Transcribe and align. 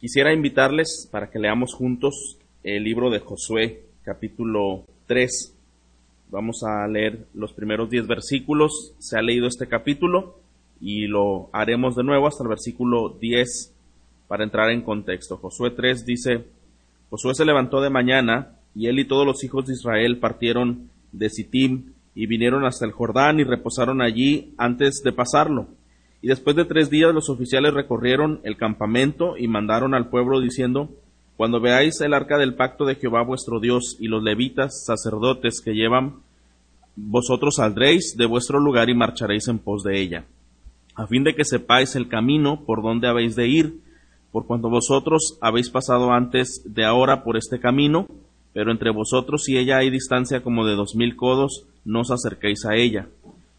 Quisiera 0.00 0.32
invitarles 0.32 1.06
para 1.12 1.28
que 1.28 1.38
leamos 1.38 1.74
juntos 1.74 2.38
el 2.64 2.84
libro 2.84 3.10
de 3.10 3.18
Josué, 3.18 3.82
capítulo 4.02 4.84
3. 5.04 5.54
Vamos 6.30 6.62
a 6.62 6.88
leer 6.88 7.26
los 7.34 7.52
primeros 7.52 7.90
10 7.90 8.06
versículos. 8.06 8.94
Se 8.98 9.18
ha 9.18 9.22
leído 9.22 9.46
este 9.46 9.68
capítulo 9.68 10.38
y 10.80 11.06
lo 11.06 11.50
haremos 11.52 11.96
de 11.96 12.04
nuevo 12.04 12.26
hasta 12.26 12.42
el 12.42 12.48
versículo 12.48 13.10
10 13.20 13.74
para 14.26 14.42
entrar 14.42 14.70
en 14.70 14.80
contexto. 14.80 15.36
Josué 15.36 15.72
3 15.72 16.06
dice, 16.06 16.46
Josué 17.10 17.34
se 17.34 17.44
levantó 17.44 17.82
de 17.82 17.90
mañana 17.90 18.56
y 18.74 18.86
él 18.86 19.00
y 19.00 19.04
todos 19.04 19.26
los 19.26 19.44
hijos 19.44 19.66
de 19.66 19.74
Israel 19.74 20.16
partieron 20.16 20.88
de 21.12 21.28
Sittim 21.28 21.92
y 22.14 22.24
vinieron 22.24 22.64
hasta 22.64 22.86
el 22.86 22.92
Jordán 22.92 23.38
y 23.38 23.44
reposaron 23.44 24.00
allí 24.00 24.54
antes 24.56 25.02
de 25.04 25.12
pasarlo. 25.12 25.68
Y 26.22 26.28
después 26.28 26.54
de 26.56 26.64
tres 26.64 26.90
días 26.90 27.14
los 27.14 27.30
oficiales 27.30 27.72
recorrieron 27.72 28.40
el 28.44 28.56
campamento 28.56 29.36
y 29.38 29.48
mandaron 29.48 29.94
al 29.94 30.08
pueblo 30.08 30.40
diciendo, 30.40 30.90
Cuando 31.36 31.60
veáis 31.60 32.00
el 32.00 32.12
arca 32.12 32.36
del 32.36 32.54
pacto 32.54 32.84
de 32.84 32.96
Jehová 32.96 33.22
vuestro 33.22 33.60
Dios 33.60 33.96
y 33.98 34.08
los 34.08 34.22
levitas 34.22 34.84
sacerdotes 34.84 35.62
que 35.64 35.74
llevan, 35.74 36.16
vosotros 36.96 37.56
saldréis 37.56 38.16
de 38.16 38.26
vuestro 38.26 38.60
lugar 38.60 38.90
y 38.90 38.94
marcharéis 38.94 39.48
en 39.48 39.58
pos 39.58 39.82
de 39.82 40.00
ella, 40.00 40.24
a 40.94 41.06
fin 41.06 41.24
de 41.24 41.34
que 41.34 41.44
sepáis 41.44 41.96
el 41.96 42.08
camino 42.08 42.64
por 42.66 42.82
donde 42.82 43.08
habéis 43.08 43.36
de 43.36 43.48
ir, 43.48 43.80
por 44.32 44.46
cuanto 44.46 44.68
vosotros 44.68 45.38
habéis 45.40 45.70
pasado 45.70 46.12
antes 46.12 46.62
de 46.66 46.84
ahora 46.84 47.24
por 47.24 47.38
este 47.38 47.58
camino, 47.58 48.06
pero 48.52 48.70
entre 48.70 48.90
vosotros 48.90 49.48
y 49.48 49.56
ella 49.56 49.78
hay 49.78 49.90
distancia 49.90 50.42
como 50.42 50.66
de 50.66 50.74
dos 50.74 50.94
mil 50.94 51.16
codos, 51.16 51.64
no 51.84 52.00
os 52.00 52.10
acerquéis 52.10 52.66
a 52.66 52.74
ella. 52.74 53.08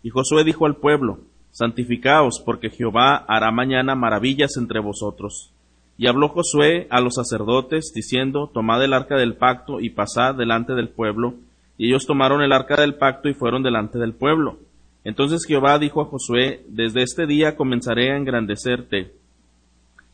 Y 0.04 0.10
Josué 0.10 0.44
dijo 0.44 0.66
al 0.66 0.76
pueblo, 0.76 1.20
Santificaos, 1.52 2.42
porque 2.46 2.70
Jehová 2.70 3.26
hará 3.28 3.52
mañana 3.52 3.96
maravillas 3.96 4.58
entre 4.58 4.80
vosotros. 4.80 5.52
Y 5.98 6.08
habló 6.08 6.30
Josué 6.30 6.88
a 6.90 7.02
los 7.02 7.16
sacerdotes, 7.16 7.92
diciendo, 7.94 8.50
Tomad 8.54 8.84
el 8.84 8.94
arca 8.94 9.18
del 9.18 9.36
pacto 9.36 9.80
y 9.80 9.90
pasad 9.90 10.36
delante 10.36 10.74
del 10.74 10.90
pueblo. 10.90 11.36
Y 11.78 11.90
ellos 11.90 12.06
tomaron 12.06 12.42
el 12.42 12.54
arca 12.54 12.80
del 12.80 12.96
pacto 12.96 13.30
y 13.30 13.34
fueron 13.34 13.64
delante 13.64 14.00
del 14.00 14.14
pueblo. 14.14 14.58
Entonces 15.04 15.46
Jehová 15.46 15.78
dijo 15.78 16.02
a 16.02 16.06
Josué, 16.06 16.64
Desde 16.68 17.04
este 17.04 17.28
día 17.28 17.56
comenzaré 17.56 18.12
a 18.12 18.18
engrandecerte 18.18 19.14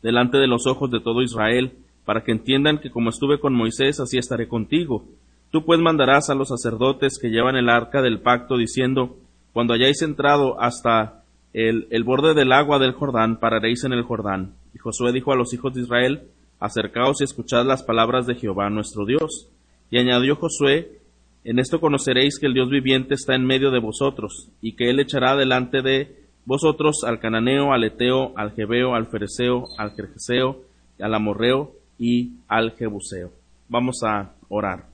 delante 0.02 0.38
de 0.38 0.46
los 0.46 0.66
ojos 0.66 0.90
de 0.90 1.00
todo 1.00 1.22
Israel, 1.22 1.72
para 2.04 2.22
que 2.22 2.32
entiendan 2.32 2.78
que 2.78 2.90
como 2.90 3.10
estuve 3.10 3.38
con 3.38 3.54
Moisés, 3.54 4.00
así 4.00 4.18
estaré 4.18 4.48
contigo. 4.48 5.04
Tú 5.50 5.64
pues 5.64 5.80
mandarás 5.80 6.30
a 6.30 6.34
los 6.34 6.48
sacerdotes 6.48 7.18
que 7.20 7.28
llevan 7.28 7.56
el 7.56 7.68
arca 7.68 8.02
del 8.02 8.20
pacto, 8.20 8.56
diciendo, 8.56 9.16
Cuando 9.52 9.74
hayáis 9.74 10.02
entrado 10.02 10.60
hasta 10.60 11.17
el, 11.52 11.86
el 11.90 12.04
borde 12.04 12.34
del 12.34 12.52
agua 12.52 12.78
del 12.78 12.92
Jordán, 12.92 13.38
pararéis 13.38 13.84
en 13.84 13.92
el 13.92 14.02
Jordán. 14.02 14.54
Y 14.74 14.78
Josué 14.78 15.12
dijo 15.12 15.32
a 15.32 15.36
los 15.36 15.52
hijos 15.54 15.74
de 15.74 15.82
Israel, 15.82 16.22
Acercaos 16.60 17.20
y 17.20 17.24
escuchad 17.24 17.64
las 17.66 17.84
palabras 17.84 18.26
de 18.26 18.34
Jehová 18.34 18.68
nuestro 18.68 19.06
Dios. 19.06 19.48
Y 19.90 19.98
añadió 19.98 20.36
Josué, 20.36 20.98
En 21.44 21.58
esto 21.58 21.80
conoceréis 21.80 22.38
que 22.38 22.46
el 22.46 22.54
Dios 22.54 22.68
viviente 22.68 23.14
está 23.14 23.34
en 23.34 23.46
medio 23.46 23.70
de 23.70 23.78
vosotros, 23.78 24.48
y 24.60 24.72
que 24.72 24.90
él 24.90 25.00
echará 25.00 25.36
delante 25.36 25.82
de 25.82 26.16
vosotros 26.44 27.04
al 27.06 27.20
cananeo, 27.20 27.72
al 27.72 27.84
eteo, 27.84 28.32
al 28.36 28.52
jebeo, 28.52 28.94
al 28.94 29.06
fereceo, 29.06 29.64
al 29.78 29.92
jerjeseo, 29.94 30.62
al 31.00 31.14
amorreo 31.14 31.72
y 31.98 32.32
al 32.48 32.72
jebuseo. 32.72 33.30
Vamos 33.68 34.02
a 34.02 34.32
orar. 34.48 34.86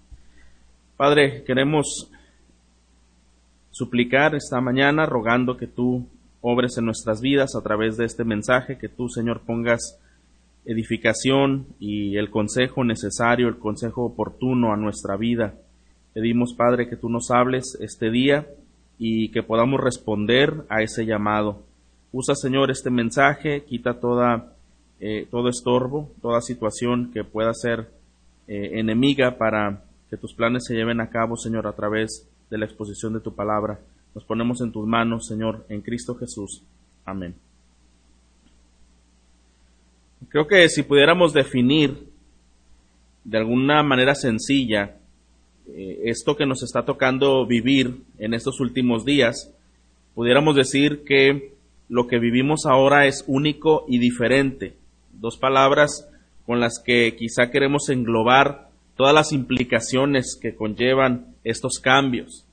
Padre, 0.97 1.44
queremos 1.44 2.10
suplicar 3.70 4.34
esta 4.34 4.60
mañana 4.60 5.06
rogando 5.06 5.56
que 5.56 5.66
tú 5.66 6.06
obres 6.47 6.77
en 6.77 6.84
nuestras 6.84 7.23
vidas 7.23 7.56
a 7.56 7.62
través 7.62 7.97
de 7.97 8.05
este 8.05 8.23
mensaje, 8.23 8.77
que 8.77 8.91
tú, 8.91 9.09
Señor, 9.09 9.41
pongas 9.47 9.98
edificación 10.67 11.67
y 11.81 12.19
el 12.19 12.28
consejo 12.28 12.84
necesario, 12.84 13.48
el 13.48 13.59
consejo 13.59 14.05
oportuno 14.05 14.70
a 14.70 14.77
nuestra 14.77 15.17
vida. 15.17 15.55
Pedimos, 16.12 16.53
Padre, 16.53 16.87
que 16.87 16.97
tú 16.97 17.09
nos 17.09 17.31
hables 17.31 17.78
este 17.81 18.11
día 18.11 18.47
y 18.98 19.31
que 19.31 19.43
podamos 19.43 19.81
responder 19.81 20.66
a 20.69 20.83
ese 20.83 21.06
llamado. 21.06 21.62
Usa, 22.12 22.34
Señor, 22.34 22.71
este 22.71 22.91
mensaje, 22.91 23.65
quita 23.65 23.99
toda 23.99 24.53
eh, 25.00 25.27
todo 25.31 25.49
estorbo, 25.49 26.10
toda 26.21 26.43
situación 26.43 27.10
que 27.10 27.25
pueda 27.25 27.54
ser 27.54 27.88
eh, 28.49 28.78
enemiga 28.78 29.38
para 29.38 29.83
que 30.10 30.19
tus 30.19 30.34
planes 30.34 30.65
se 30.66 30.75
lleven 30.75 31.00
a 31.00 31.09
cabo, 31.09 31.38
Señor, 31.38 31.66
a 31.66 31.72
través 31.72 32.28
de 32.50 32.59
la 32.59 32.66
exposición 32.66 33.15
de 33.15 33.21
tu 33.21 33.34
palabra. 33.34 33.81
Nos 34.14 34.25
ponemos 34.25 34.60
en 34.60 34.72
tus 34.72 34.86
manos, 34.86 35.26
Señor, 35.26 35.66
en 35.69 35.80
Cristo 35.80 36.14
Jesús. 36.14 36.62
Amén. 37.04 37.34
Creo 40.28 40.47
que 40.47 40.69
si 40.69 40.82
pudiéramos 40.82 41.32
definir 41.32 42.08
de 43.24 43.38
alguna 43.38 43.82
manera 43.82 44.14
sencilla 44.14 44.97
eh, 45.66 46.03
esto 46.04 46.36
que 46.36 46.47
nos 46.47 46.62
está 46.62 46.84
tocando 46.84 47.47
vivir 47.47 48.03
en 48.19 48.34
estos 48.34 48.60
últimos 48.60 49.04
días, 49.04 49.53
pudiéramos 50.14 50.56
decir 50.56 51.04
que 51.04 51.54
lo 51.88 52.06
que 52.06 52.19
vivimos 52.19 52.66
ahora 52.66 53.06
es 53.06 53.24
único 53.26 53.84
y 53.88 53.98
diferente 53.98 54.76
dos 55.20 55.38
palabras 55.38 56.08
con 56.47 56.60
las 56.60 56.82
que 56.84 57.16
quizá 57.16 57.50
queremos 57.50 57.88
englobar 57.88 58.69
todas 58.97 59.14
las 59.14 59.32
implicaciones 59.32 60.38
que 60.41 60.54
conllevan 60.54 61.34
estos 61.44 61.78
cambios. 61.80 62.47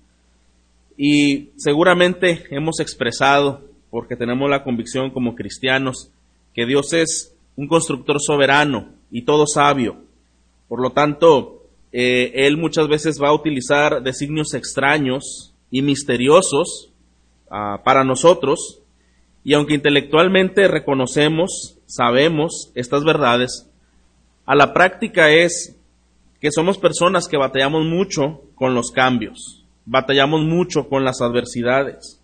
Y 0.98 1.52
seguramente 1.58 2.46
hemos 2.50 2.80
expresado, 2.80 3.62
porque 3.90 4.16
tenemos 4.16 4.50
la 4.50 4.64
convicción 4.64 5.12
como 5.12 5.36
cristianos, 5.36 6.12
que 6.54 6.66
Dios 6.66 6.94
es 6.94 7.36
un 7.56 7.68
constructor 7.68 8.18
soberano 8.20 8.90
y 9.12 9.24
todo 9.24 9.48
sabio. 9.48 9.98
Por 10.68 10.82
lo 10.82 10.92
tanto, 10.92 11.64
eh, 11.92 12.32
Él 12.34 12.58
muchas 12.58 12.88
veces 12.88 13.22
va 13.22 13.30
a 13.30 13.34
utilizar 13.34 14.02
designios 14.04 14.54
extraños 14.54 15.54
y 15.70 15.82
misteriosos 15.82 16.92
ah, 17.50 17.82
para 17.84 18.04
nosotros, 18.04 18.80
y 19.44 19.54
aunque 19.54 19.74
intelectualmente 19.74 20.68
reconocemos 20.68 21.78
sabemos 21.88 22.72
estas 22.76 23.04
verdades, 23.04 23.70
a 24.46 24.56
la 24.56 24.74
práctica 24.74 25.32
es 25.32 25.78
que 26.40 26.52
somos 26.52 26.78
personas 26.78 27.28
que 27.28 27.38
batallamos 27.38 27.86
mucho 27.86 28.42
con 28.56 28.74
los 28.74 28.92
cambios, 28.92 29.61
batallamos 29.86 30.42
mucho 30.42 30.88
con 30.88 31.04
las 31.04 31.22
adversidades. 31.22 32.22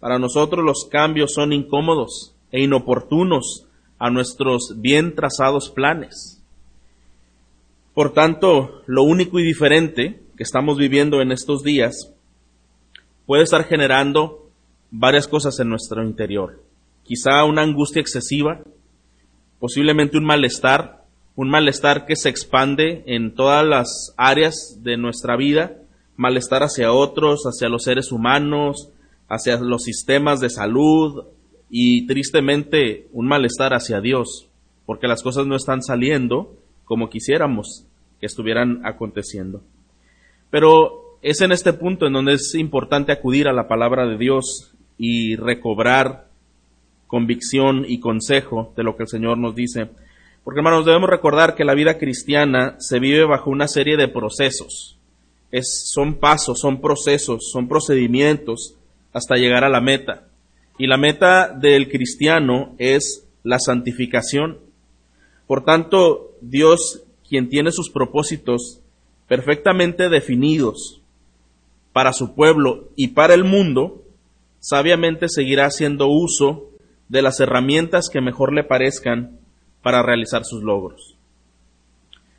Para 0.00 0.18
nosotros 0.18 0.64
los 0.64 0.88
cambios 0.90 1.32
son 1.34 1.52
incómodos 1.52 2.34
e 2.50 2.62
inoportunos 2.62 3.66
a 3.98 4.10
nuestros 4.10 4.74
bien 4.80 5.14
trazados 5.14 5.70
planes. 5.70 6.42
Por 7.94 8.12
tanto, 8.12 8.82
lo 8.86 9.02
único 9.02 9.38
y 9.38 9.44
diferente 9.44 10.22
que 10.36 10.42
estamos 10.42 10.78
viviendo 10.78 11.20
en 11.20 11.30
estos 11.30 11.62
días 11.62 12.12
puede 13.26 13.44
estar 13.44 13.64
generando 13.64 14.50
varias 14.90 15.28
cosas 15.28 15.58
en 15.60 15.68
nuestro 15.68 16.02
interior. 16.02 16.62
Quizá 17.02 17.44
una 17.44 17.62
angustia 17.62 18.00
excesiva, 18.00 18.60
posiblemente 19.58 20.18
un 20.18 20.24
malestar, 20.24 21.04
un 21.36 21.48
malestar 21.48 22.06
que 22.06 22.16
se 22.16 22.28
expande 22.28 23.04
en 23.06 23.34
todas 23.34 23.64
las 23.64 24.14
áreas 24.16 24.78
de 24.82 24.96
nuestra 24.96 25.36
vida, 25.36 25.76
malestar 26.16 26.62
hacia 26.62 26.92
otros, 26.92 27.44
hacia 27.44 27.68
los 27.68 27.84
seres 27.84 28.12
humanos, 28.12 28.90
hacia 29.28 29.58
los 29.58 29.82
sistemas 29.84 30.40
de 30.40 30.50
salud 30.50 31.24
y 31.70 32.06
tristemente 32.06 33.08
un 33.12 33.26
malestar 33.26 33.72
hacia 33.72 34.00
Dios, 34.00 34.48
porque 34.84 35.08
las 35.08 35.22
cosas 35.22 35.46
no 35.46 35.56
están 35.56 35.82
saliendo 35.82 36.54
como 36.84 37.08
quisiéramos 37.08 37.86
que 38.20 38.26
estuvieran 38.26 38.84
aconteciendo. 38.84 39.62
Pero 40.50 41.16
es 41.22 41.40
en 41.40 41.52
este 41.52 41.72
punto 41.72 42.06
en 42.06 42.12
donde 42.12 42.34
es 42.34 42.54
importante 42.54 43.12
acudir 43.12 43.48
a 43.48 43.52
la 43.52 43.68
palabra 43.68 44.06
de 44.06 44.18
Dios 44.18 44.74
y 44.98 45.36
recobrar 45.36 46.28
convicción 47.06 47.84
y 47.86 48.00
consejo 48.00 48.72
de 48.76 48.82
lo 48.82 48.96
que 48.96 49.04
el 49.04 49.08
Señor 49.08 49.38
nos 49.38 49.54
dice. 49.54 49.88
Porque 50.44 50.60
hermanos, 50.60 50.84
debemos 50.84 51.08
recordar 51.08 51.54
que 51.54 51.64
la 51.64 51.74
vida 51.74 51.98
cristiana 51.98 52.76
se 52.78 52.98
vive 52.98 53.24
bajo 53.24 53.50
una 53.50 53.68
serie 53.68 53.96
de 53.96 54.08
procesos. 54.08 54.98
Son 55.60 56.14
pasos, 56.14 56.60
son 56.60 56.80
procesos, 56.80 57.50
son 57.52 57.68
procedimientos 57.68 58.76
hasta 59.12 59.36
llegar 59.36 59.64
a 59.64 59.68
la 59.68 59.80
meta. 59.80 60.24
Y 60.78 60.86
la 60.86 60.96
meta 60.96 61.48
del 61.48 61.90
cristiano 61.90 62.74
es 62.78 63.26
la 63.42 63.58
santificación. 63.58 64.58
Por 65.46 65.64
tanto, 65.64 66.32
Dios, 66.40 67.02
quien 67.28 67.50
tiene 67.50 67.72
sus 67.72 67.90
propósitos 67.90 68.80
perfectamente 69.28 70.08
definidos 70.08 71.02
para 71.92 72.12
su 72.12 72.34
pueblo 72.34 72.88
y 72.96 73.08
para 73.08 73.34
el 73.34 73.44
mundo, 73.44 74.02
sabiamente 74.60 75.28
seguirá 75.28 75.66
haciendo 75.66 76.06
uso 76.06 76.70
de 77.08 77.20
las 77.20 77.40
herramientas 77.40 78.08
que 78.10 78.22
mejor 78.22 78.54
le 78.54 78.64
parezcan 78.64 79.38
para 79.82 80.02
realizar 80.02 80.44
sus 80.44 80.62
logros. 80.62 81.16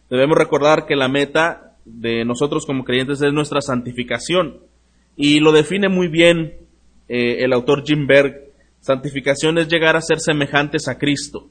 Debemos 0.09 0.38
recordar 0.38 0.86
que 0.86 0.95
la 0.95 1.07
meta 1.07 1.72
de 1.85 2.25
nosotros 2.25 2.65
como 2.65 2.83
creyentes 2.83 3.21
es 3.21 3.33
nuestra 3.33 3.62
santificación 3.62 4.59
y 5.15 5.39
lo 5.39 5.51
define 5.51 5.89
muy 5.89 6.07
bien 6.07 6.56
eh, 7.07 7.44
el 7.44 7.53
autor 7.53 7.83
Jim 7.85 8.07
Berg. 8.07 8.51
Santificación 8.80 9.57
es 9.57 9.68
llegar 9.68 9.95
a 9.95 10.01
ser 10.01 10.19
semejantes 10.19 10.88
a 10.88 10.97
Cristo. 10.97 11.50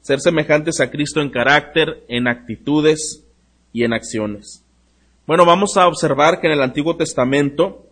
ser 0.00 0.20
semejantes 0.20 0.80
a 0.80 0.90
Cristo 0.90 1.20
en 1.20 1.28
carácter, 1.28 2.04
en 2.08 2.28
actitudes 2.28 3.24
y 3.72 3.84
en 3.84 3.92
acciones. 3.92 4.64
Bueno, 5.26 5.44
vamos 5.44 5.76
a 5.76 5.86
observar 5.86 6.40
que 6.40 6.46
en 6.46 6.54
el 6.54 6.62
Antiguo 6.62 6.96
Testamento 6.96 7.84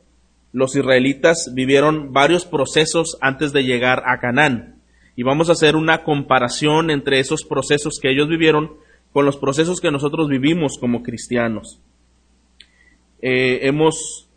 los 0.53 0.75
israelitas 0.77 1.53
vivieron 1.53 2.15
varios 2.15 2.47
procesos 2.47 3.19
antes 3.21 3.53
de 3.53 3.65
llegar 3.65 4.03
a 4.07 4.19
Canaán. 4.21 4.77
Y 5.17 5.25
vamos 5.25 5.51
a 5.51 5.53
hacer 5.53 5.77
una 5.77 6.03
comparación 6.05 6.91
entre 6.91 7.21
esos 7.21 7.45
procesos 7.45 7.99
que 8.01 8.11
ellos 8.11 8.29
vivieron 8.29 8.77
con 9.13 9.25
los 9.25 9.37
procesos 9.37 9.81
que 9.81 9.91
nosotros 9.91 10.29
vivimos 10.29 10.79
como 10.79 11.03
cristianos. 11.03 11.81
Eh, 13.21 13.61
hemos 13.63 14.29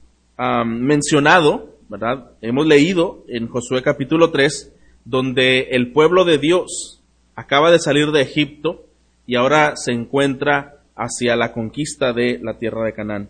mencionado, 0.66 1.76
¿verdad? 1.90 2.32
Hemos 2.42 2.66
leído 2.66 3.26
en 3.28 3.48
Josué 3.50 3.84
capítulo 3.84 4.32
3, 4.32 4.74
donde 5.04 5.70
el 5.72 5.92
pueblo 5.92 6.24
de 6.24 6.38
Dios 6.38 7.02
acaba 7.36 7.72
de 7.72 7.80
salir 7.80 8.12
de 8.12 8.22
Egipto 8.22 8.86
y 9.26 9.36
ahora 9.36 9.76
se 9.76 9.92
encuentra 9.92 10.78
hacia 10.96 11.36
la 11.36 11.52
conquista 11.52 12.14
de 12.14 12.40
la 12.42 12.58
tierra 12.58 12.86
de 12.86 12.94
Canaán. 12.94 13.30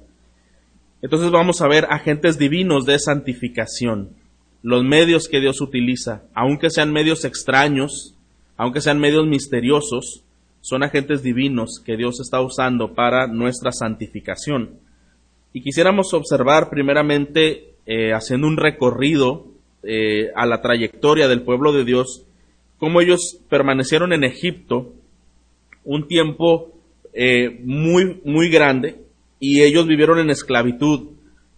Entonces 1.01 1.31
vamos 1.31 1.61
a 1.61 1.67
ver 1.67 1.87
agentes 1.89 2.37
divinos 2.37 2.85
de 2.85 2.99
santificación, 2.99 4.09
los 4.61 4.83
medios 4.83 5.27
que 5.27 5.39
Dios 5.39 5.61
utiliza, 5.61 6.23
aunque 6.33 6.69
sean 6.69 6.91
medios 6.91 7.23
extraños, 7.25 8.15
aunque 8.57 8.81
sean 8.81 8.99
medios 8.99 9.25
misteriosos, 9.25 10.23
son 10.61 10.83
agentes 10.83 11.23
divinos 11.23 11.81
que 11.85 11.97
Dios 11.97 12.19
está 12.19 12.41
usando 12.41 12.93
para 12.93 13.27
nuestra 13.27 13.71
santificación. 13.71 14.79
Y 15.53 15.61
quisiéramos 15.61 16.13
observar 16.13 16.69
primeramente, 16.69 17.73
eh, 17.85 18.13
haciendo 18.13 18.47
un 18.47 18.57
recorrido 18.57 19.47
eh, 19.83 20.29
a 20.35 20.45
la 20.45 20.61
trayectoria 20.61 21.27
del 21.27 21.43
pueblo 21.43 21.71
de 21.71 21.85
Dios, 21.85 22.25
cómo 22.77 23.01
ellos 23.01 23.39
permanecieron 23.49 24.13
en 24.13 24.23
Egipto 24.23 24.93
un 25.83 26.07
tiempo 26.07 26.71
eh, 27.13 27.59
muy, 27.63 28.21
muy 28.23 28.49
grande 28.49 29.01
y 29.39 29.61
ellos 29.61 29.87
vivieron 29.87 30.19
en 30.19 30.29
esclavitud, 30.29 31.11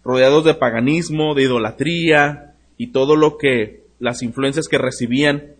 rodeados 0.04 0.44
de 0.44 0.54
paganismo, 0.54 1.34
de 1.34 1.42
idolatría 1.42 2.54
y 2.78 2.88
todo 2.88 3.16
lo 3.16 3.36
que 3.38 3.82
las 3.98 4.22
influencias 4.22 4.68
que 4.68 4.78
recibían 4.78 5.54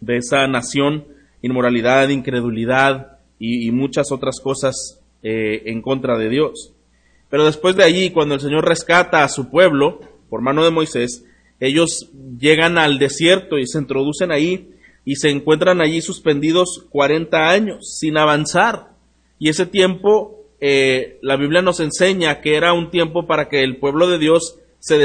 de 0.00 0.18
esa 0.18 0.46
nación, 0.46 1.06
inmoralidad, 1.42 2.08
incredulidad 2.08 3.18
y, 3.38 3.70
muchas 3.72 4.12
otras 4.12 4.40
cosas 4.40 5.00
eh, 5.22 5.62
en 5.66 5.82
contra 5.82 6.16
de 6.16 6.28
Dios. 6.28 6.72
Pero 7.28 7.44
después 7.44 7.76
de 7.76 7.84
allí, 7.84 8.10
cuando 8.10 8.34
el 8.34 8.40
Señor 8.40 8.66
rescata 8.66 9.24
a 9.24 9.28
su 9.28 9.50
pueblo 9.50 10.00
por 10.28 10.40
mano 10.40 10.64
de 10.64 10.70
Moisés, 10.70 11.24
ellos 11.60 12.10
llegan 12.38 12.78
al 12.78 12.98
desierto 12.98 13.58
y 13.58 13.66
se 13.66 13.78
introducen 13.78 14.32
ahí 14.32 14.70
y 15.04 15.16
se 15.16 15.30
encuentran 15.30 15.80
allí 15.80 16.00
suspendidos 16.00 16.86
40 16.90 17.48
años 17.48 17.96
sin 17.98 18.16
avanzar. 18.16 18.90
Y 19.38 19.48
ese 19.48 19.66
tiempo, 19.66 20.44
eh, 20.60 21.18
la 21.22 21.36
Biblia 21.36 21.62
nos 21.62 21.80
enseña 21.80 22.40
que 22.40 22.56
era 22.56 22.72
un 22.72 22.90
tiempo 22.90 23.26
para 23.26 23.48
que 23.48 23.62
el 23.64 23.78
pueblo 23.78 24.08
de 24.08 24.18
Dios 24.18 24.58
se 24.78 24.98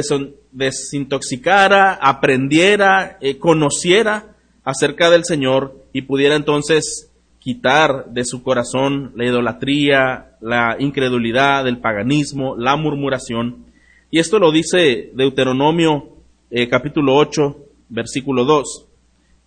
desintoxicara, 0.52 1.94
aprendiera, 1.94 3.18
eh, 3.22 3.38
conociera 3.38 4.37
acerca 4.68 5.10
del 5.10 5.24
Señor 5.24 5.86
y 5.94 6.02
pudiera 6.02 6.36
entonces 6.36 7.10
quitar 7.40 8.08
de 8.08 8.26
su 8.26 8.44
corazón 8.44 9.14
la 9.16 9.26
idolatría, 9.26 10.36
la 10.42 10.76
incredulidad, 10.78 11.66
el 11.70 11.78
paganismo, 11.78 12.58
la 12.58 12.76
murmuración. 12.76 13.64
Y 14.12 14.20
esto 14.20 14.40
lo 14.40 14.52
dice 14.52 15.12
Deuteronomio 15.14 16.10
eh, 16.52 16.68
capítulo 16.68 17.16
8, 17.16 17.58
versículo 17.88 18.44
2. 18.44 18.88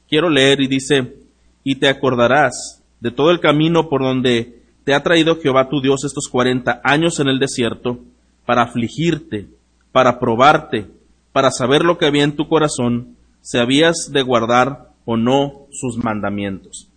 Quiero 0.09 0.31
leer 0.31 0.63
y 0.63 0.69
dice, 0.69 1.17
y 1.65 1.75
te 1.75 1.89
acordarás 1.89 2.83
de 3.01 3.11
todo 3.11 3.31
el 3.31 3.41
camino 3.41 3.91
por 3.91 4.01
donde 4.01 4.63
te 4.85 4.95
ha 4.95 5.03
traído 5.03 5.39
Jehová 5.39 5.69
tu 5.69 5.83
Dios 5.83 6.03
estos 6.03 6.29
cuarenta 6.29 6.81
años 6.83 7.21
en 7.21 7.29
el 7.29 7.39
desierto 7.39 7.99
para 8.47 8.63
afligirte, 8.63 9.49
para 9.93 10.19
probarte, 10.19 10.87
para 11.33 11.51
saber 11.51 11.85
lo 11.85 11.99
que 11.99 12.07
había 12.07 12.25
en 12.25 12.37
tu 12.37 12.49
corazón, 12.49 13.17
si 13.43 13.59
habías 13.59 14.11
de 14.11 14.23
guardar 14.23 14.90
o 15.05 15.17
no 15.17 15.67
sus 15.71 15.97
mandamientos. 15.97 16.89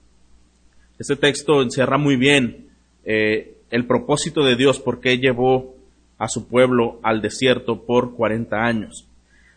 Este 1.00 1.16
texto 1.16 1.62
encierra 1.62 1.98
muy 1.98 2.16
bien 2.16 2.68
eh, 3.06 3.58
el 3.72 3.86
propósito 3.86 4.44
de 4.44 4.56
Dios, 4.56 4.80
por 4.80 5.00
qué 5.02 5.18
llevó 5.18 5.76
a 6.18 6.28
su 6.28 6.48
pueblo 6.48 7.00
al 7.04 7.22
desierto 7.22 7.84
por 7.84 8.16
cuarenta 8.16 8.64
años. 8.64 9.08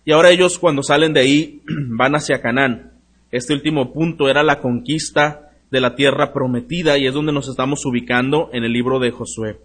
Y 0.04 0.12
ahora 0.12 0.30
ellos 0.30 0.58
cuando 0.58 0.82
salen 0.82 1.12
de 1.12 1.20
ahí 1.20 1.62
van 1.66 2.14
hacia 2.14 2.40
Canaán. 2.40 2.92
Este 3.30 3.52
último 3.52 3.92
punto 3.92 4.28
era 4.28 4.42
la 4.42 4.60
conquista 4.60 5.50
de 5.70 5.80
la 5.80 5.94
tierra 5.94 6.32
prometida 6.32 6.96
y 6.96 7.06
es 7.06 7.14
donde 7.14 7.32
nos 7.32 7.48
estamos 7.48 7.84
ubicando 7.84 8.50
en 8.52 8.64
el 8.64 8.72
libro 8.72 8.98
de 8.98 9.10
Josué. 9.10 9.58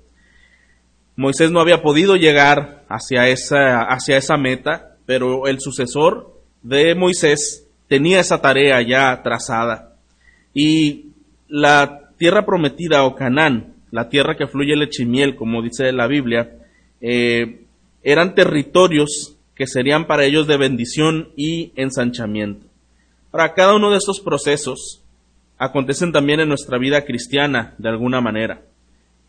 Moisés 1.16 1.52
no 1.52 1.60
había 1.60 1.82
podido 1.82 2.16
llegar 2.16 2.84
hacia 2.90 3.28
esa, 3.28 3.84
hacia 3.84 4.18
esa 4.18 4.38
meta, 4.38 4.96
pero 5.06 5.48
el 5.48 5.60
sucesor 5.60 6.34
de 6.64 6.96
Moisés 6.96 7.68
tenía 7.92 8.22
esa 8.22 8.42
tarea 8.42 8.82
ya 8.82 9.22
trazada. 9.22 9.98
Y 10.54 11.08
la 11.50 12.14
tierra 12.18 12.46
prometida 12.46 13.04
o 13.04 13.16
Canaán, 13.16 13.74
la 13.92 14.08
tierra 14.08 14.38
que 14.38 14.48
fluye 14.48 14.78
leche 14.78 15.04
y 15.04 15.06
miel, 15.06 15.36
como 15.36 15.62
dice 15.62 15.92
la 15.92 16.08
Biblia, 16.08 16.56
eh, 17.02 17.66
eran 18.02 18.34
territorios 18.34 19.36
que 19.56 19.68
serían 19.68 20.08
para 20.08 20.24
ellos 20.24 20.48
de 20.48 20.56
bendición 20.56 21.34
y 21.36 21.74
ensanchamiento. 21.76 22.66
Para 23.30 23.54
cada 23.54 23.76
uno 23.76 23.92
de 23.92 23.98
estos 23.98 24.22
procesos, 24.22 25.02
acontecen 25.58 26.14
también 26.14 26.40
en 26.40 26.48
nuestra 26.48 26.78
vida 26.78 27.04
cristiana 27.04 27.76
de 27.78 27.90
alguna 27.90 28.22
manera. 28.22 28.62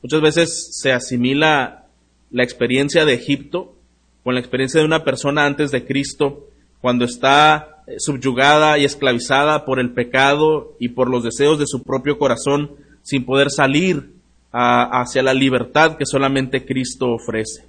Muchas 0.04 0.20
veces 0.20 0.68
se 0.80 0.92
asimila 0.92 1.86
la 2.30 2.44
experiencia 2.44 3.04
de 3.04 3.14
Egipto 3.14 3.74
con 4.22 4.34
la 4.34 4.40
experiencia 4.40 4.78
de 4.78 4.86
una 4.86 5.02
persona 5.02 5.46
antes 5.46 5.72
de 5.72 5.84
Cristo 5.84 6.46
cuando 6.82 7.06
está 7.06 7.82
eh, 7.86 7.94
subyugada 7.98 8.76
y 8.76 8.84
esclavizada 8.84 9.64
por 9.64 9.80
el 9.80 9.92
pecado 9.92 10.74
y 10.78 10.90
por 10.90 11.08
los 11.08 11.24
deseos 11.24 11.58
de 11.58 11.66
su 11.66 11.82
propio 11.82 12.18
corazón 12.18 12.72
sin 13.02 13.24
poder 13.24 13.50
salir 13.50 14.12
hacia 14.54 15.22
la 15.22 15.32
libertad 15.32 15.96
que 15.96 16.04
solamente 16.04 16.66
Cristo 16.66 17.12
ofrece. 17.12 17.64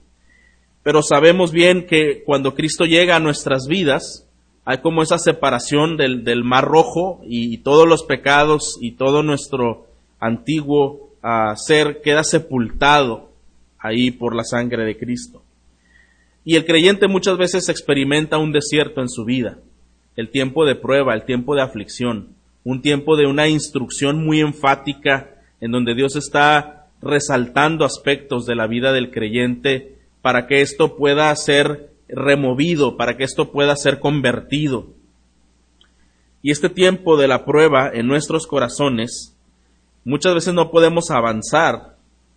Pero 0.83 1.01
sabemos 1.01 1.53
bien 1.53 1.87
que 1.87 2.23
cuando 2.25 2.55
Cristo 2.55 2.83
llega 2.83 3.15
a 3.15 3.21
nuestras 3.21 3.67
vidas, 3.69 4.27
hay 4.65 4.79
como 4.79 5.01
esa 5.01 5.17
separación 5.17 5.95
del, 5.95 6.43
mar 6.43 6.65
rojo 6.65 7.21
y, 7.25 7.57
todos 7.59 7.87
los 7.87 8.03
pecados 8.03 8.77
y 8.81 8.91
todo 8.91 9.23
nuestro 9.23 9.87
antiguo 10.19 11.11
ah, 11.21 11.55
ser 11.55 12.01
queda 12.01 12.25
sepultado 12.25 13.29
ahí 13.79 14.11
por 14.11 14.35
la 14.35 14.43
sangre 14.43 14.83
de 14.83 14.97
Cristo. 14.97 15.41
Y 16.45 16.55
el 16.55 16.65
creyente 16.65 17.07
muchas 17.07 17.37
veces 17.37 17.69
experimenta 17.69 18.37
un 18.37 18.51
desierto 18.51 19.01
en 19.01 19.09
su 19.09 19.23
vida, 19.23 19.59
el 20.15 20.29
tiempo 20.29 20.65
de 20.65 20.75
prueba, 20.75 21.13
el 21.13 21.23
tiempo 21.23 21.55
de 21.55 21.61
aflicción, 21.61 22.35
un 22.63 22.81
tiempo 22.81 23.15
de 23.15 23.27
una 23.27 23.47
instrucción 23.47 24.25
muy 24.25 24.41
enfática 24.41 25.29
en 25.61 25.71
donde 25.71 25.95
Dios 25.95 26.15
está 26.15 26.87
resaltando 27.01 27.85
aspectos 27.85 28.45
de 28.45 28.55
la 28.55 28.67
vida 28.67 28.91
del 28.91 29.11
creyente 29.11 29.97
para 30.21 30.47
que 30.47 30.61
esto 30.61 30.97
pueda 30.97 31.33
ser 31.35 31.91
removido, 32.07 32.97
para 32.97 33.17
que 33.17 33.23
esto 33.23 33.51
pueda 33.51 33.75
ser 33.75 33.99
convertido. 33.99 34.87
Y 36.41 36.51
este 36.51 36.69
tiempo 36.69 37.17
de 37.17 37.27
la 37.27 37.45
prueba 37.45 37.89
en 37.93 38.07
nuestros 38.07 38.47
corazones, 38.47 39.37
muchas 40.03 40.33
veces 40.33 40.53
no 40.53 40.71
podemos 40.71 41.09
avanzar, 41.09 41.95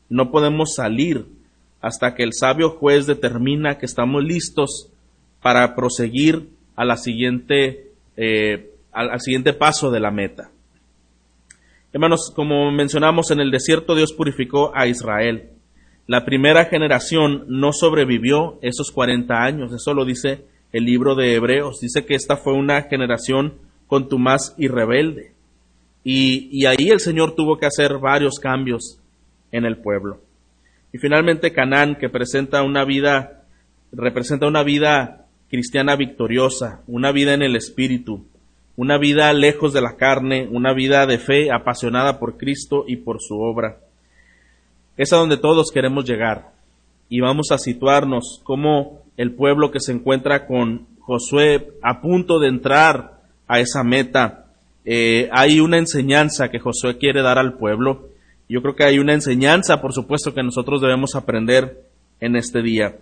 no 0.09 0.31
podemos 0.31 0.75
salir 0.75 1.27
hasta 1.81 2.15
que 2.15 2.23
el 2.23 2.33
sabio 2.33 2.71
juez 2.71 3.07
determina 3.07 3.79
que 3.79 3.87
estamos 3.87 4.23
listos 4.25 4.91
para 5.43 5.75
proseguir 5.75 6.49
a 6.75 6.85
la 6.85 6.97
siguiente, 6.97 7.93
eh, 8.17 8.71
al 8.93 9.21
siguiente 9.21 9.53
paso 9.53 9.91
de 9.91 10.01
la 10.01 10.11
meta. 10.11 10.51
Hermanos, 11.93 12.33
como 12.35 12.71
mencionamos 12.73 13.31
en 13.31 13.41
el 13.41 13.51
desierto, 13.51 13.95
Dios 13.95 14.13
purificó 14.13 14.71
a 14.75 14.87
Israel. 14.87 15.51
La 16.07 16.25
primera 16.25 16.67
generación 16.67 17.45
no 17.49 17.73
sobrevivió 17.73 18.59
esos 18.61 18.91
40 18.91 19.35
años, 19.35 19.73
eso 19.73 19.95
lo 19.95 20.05
dice 20.05 20.45
el 20.73 20.85
libro 20.85 21.15
de 21.15 21.35
Hebreos, 21.35 21.81
dice 21.81 22.05
que 22.05 22.15
esta 22.15 22.37
fue 22.37 22.53
una 22.53 22.83
generación 22.83 23.55
contumaz 23.87 24.55
y 24.59 24.69
rebelde. 24.69 25.33
Y, 26.05 26.49
y 26.53 26.67
ahí 26.67 26.91
el 26.91 27.01
Señor 27.01 27.35
tuvo 27.35 27.57
que 27.57 27.67
hacer 27.67 27.99
varios 27.99 28.39
cambios 28.39 29.01
en 29.51 29.65
el 29.65 29.79
pueblo. 29.79 30.21
Y 30.97 30.99
finalmente 30.99 31.53
Canaán, 31.53 31.97
que 31.97 32.09
presenta 32.09 32.63
una 32.63 32.87
vida, 32.87 33.43
representa 33.93 34.47
una 34.47 34.63
vida 34.63 35.27
cristiana 35.51 35.95
victoriosa, 35.95 36.81
una 36.87 37.13
vida 37.13 37.35
en 37.35 37.43
el 37.43 37.55
espíritu, 37.55 38.25
una 38.77 38.97
vida 38.97 39.31
lejos 39.35 39.75
de 39.75 39.83
la 39.83 39.97
carne, 39.97 40.49
una 40.51 40.73
vida 40.73 41.05
de 41.05 41.19
fe 41.19 41.53
apasionada 41.53 42.19
por 42.19 42.39
Cristo 42.39 42.87
y 42.89 42.97
por 42.97 43.21
su 43.21 43.39
obra 43.39 43.77
es 44.97 45.13
a 45.13 45.17
donde 45.17 45.37
todos 45.37 45.71
queremos 45.71 46.07
llegar. 46.07 46.53
Y 47.11 47.21
vamos 47.21 47.49
a 47.51 47.59
situarnos 47.59 48.41
como 48.43 49.03
el 49.19 49.33
pueblo 49.33 49.71
que 49.71 49.81
se 49.81 49.93
encuentra 49.93 50.47
con 50.47 50.87
Josué 51.01 51.75
a 51.83 52.01
punto 52.01 52.39
de 52.39 52.49
entrar 52.49 53.21
a 53.47 53.61
esa 53.61 53.85
meta, 53.85 54.47
eh, 54.87 55.29
hay 55.31 55.61
una 55.61 55.77
enseñanza 55.77 56.49
que 56.49 56.59
Josué 56.59 56.97
quiere 56.97 57.21
dar 57.21 57.37
al 57.37 57.59
pueblo. 57.59 58.09
Yo 58.49 58.63
creo 58.63 58.77
que 58.77 58.85
hay 58.85 58.99
una 58.99 59.15
enseñanza, 59.15 59.81
por 59.81 59.93
supuesto, 59.93 60.33
que 60.33 60.43
nosotros 60.43 60.81
debemos 60.81 61.15
aprender 61.17 61.83
en 62.21 62.37
este 62.37 62.63
día. 62.63 62.97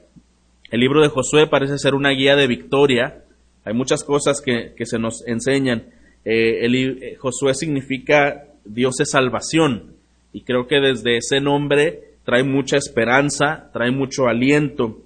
El 0.70 0.80
libro 0.80 1.02
de 1.02 1.08
Josué 1.08 1.46
parece 1.46 1.78
ser 1.78 1.94
una 1.94 2.10
guía 2.10 2.34
de 2.36 2.46
victoria. 2.46 3.22
Hay 3.64 3.74
muchas 3.74 4.04
cosas 4.04 4.40
que, 4.40 4.72
se 4.84 4.98
nos 4.98 5.26
enseñan. 5.26 5.84
Eh, 6.24 6.64
el, 6.64 6.74
eh, 6.74 7.16
Josué 7.18 7.54
significa 7.54 8.44
Dios 8.64 8.98
es 9.00 9.10
salvación. 9.10 9.94
Y 10.32 10.42
creo 10.42 10.66
que 10.66 10.80
desde 10.80 11.18
ese 11.18 11.40
nombre 11.40 12.14
trae 12.24 12.42
mucha 12.42 12.76
esperanza, 12.76 13.70
trae 13.72 13.90
mucho 13.90 14.26
aliento 14.26 14.98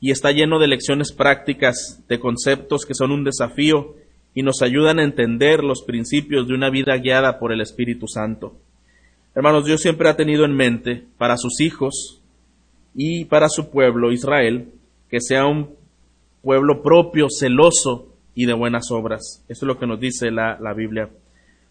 y 0.00 0.10
está 0.10 0.32
lleno 0.32 0.58
de 0.58 0.66
lecciones 0.66 1.12
prácticas, 1.12 2.02
de 2.08 2.18
conceptos 2.18 2.84
que 2.86 2.94
son 2.94 3.12
un 3.12 3.22
desafío 3.22 3.94
y 4.34 4.42
nos 4.42 4.62
ayudan 4.62 4.98
a 4.98 5.04
entender 5.04 5.62
los 5.62 5.82
principios 5.82 6.48
de 6.48 6.54
una 6.54 6.70
vida 6.70 6.96
guiada 6.96 7.38
por 7.38 7.52
el 7.52 7.60
Espíritu 7.60 8.08
Santo. 8.08 8.56
Hermanos, 9.34 9.64
Dios 9.64 9.80
siempre 9.80 10.10
ha 10.10 10.16
tenido 10.16 10.44
en 10.44 10.54
mente 10.54 11.04
para 11.16 11.38
sus 11.38 11.60
hijos 11.60 12.20
y 12.94 13.24
para 13.24 13.48
su 13.48 13.70
pueblo 13.70 14.12
Israel 14.12 14.68
que 15.08 15.20
sea 15.20 15.46
un 15.46 15.70
pueblo 16.42 16.82
propio, 16.82 17.28
celoso 17.30 18.08
y 18.34 18.44
de 18.44 18.52
buenas 18.52 18.90
obras. 18.90 19.42
Eso 19.48 19.64
es 19.64 19.68
lo 19.68 19.78
que 19.78 19.86
nos 19.86 19.98
dice 20.00 20.30
la, 20.30 20.58
la 20.60 20.74
Biblia. 20.74 21.08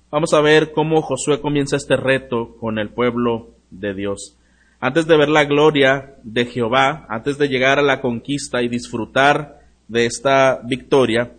Vamos 0.10 0.34
a 0.34 0.42
ver 0.42 0.72
cómo 0.72 1.04
Josué 1.04 1.40
comienza 1.40 1.76
este 1.76 1.96
reto 1.96 2.56
con 2.60 2.80
el 2.80 2.90
pueblo 2.90 3.50
de 3.70 3.94
Dios. 3.94 4.36
Antes 4.80 5.06
de 5.06 5.18
ver 5.18 5.30
la 5.30 5.46
gloria 5.46 6.16
de 6.24 6.46
Jehová, 6.46 7.06
antes 7.10 7.38
de 7.38 7.48
llegar 7.48 7.78
a 7.78 7.84
la 7.84 8.02
conquista 8.02 8.64
y 8.64 8.70
disfrutar 8.70 9.60
de 9.88 10.08
esta 10.08 10.62
victoria, 10.64 11.32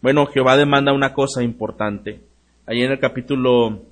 bueno, 0.00 0.26
Jehová 0.26 0.56
demanda 0.56 0.92
una 0.92 1.12
cosa 1.12 1.42
importante. 1.42 2.20
Ahí 2.66 2.82
en 2.82 2.92
el 2.92 3.00
capítulo 3.00 3.82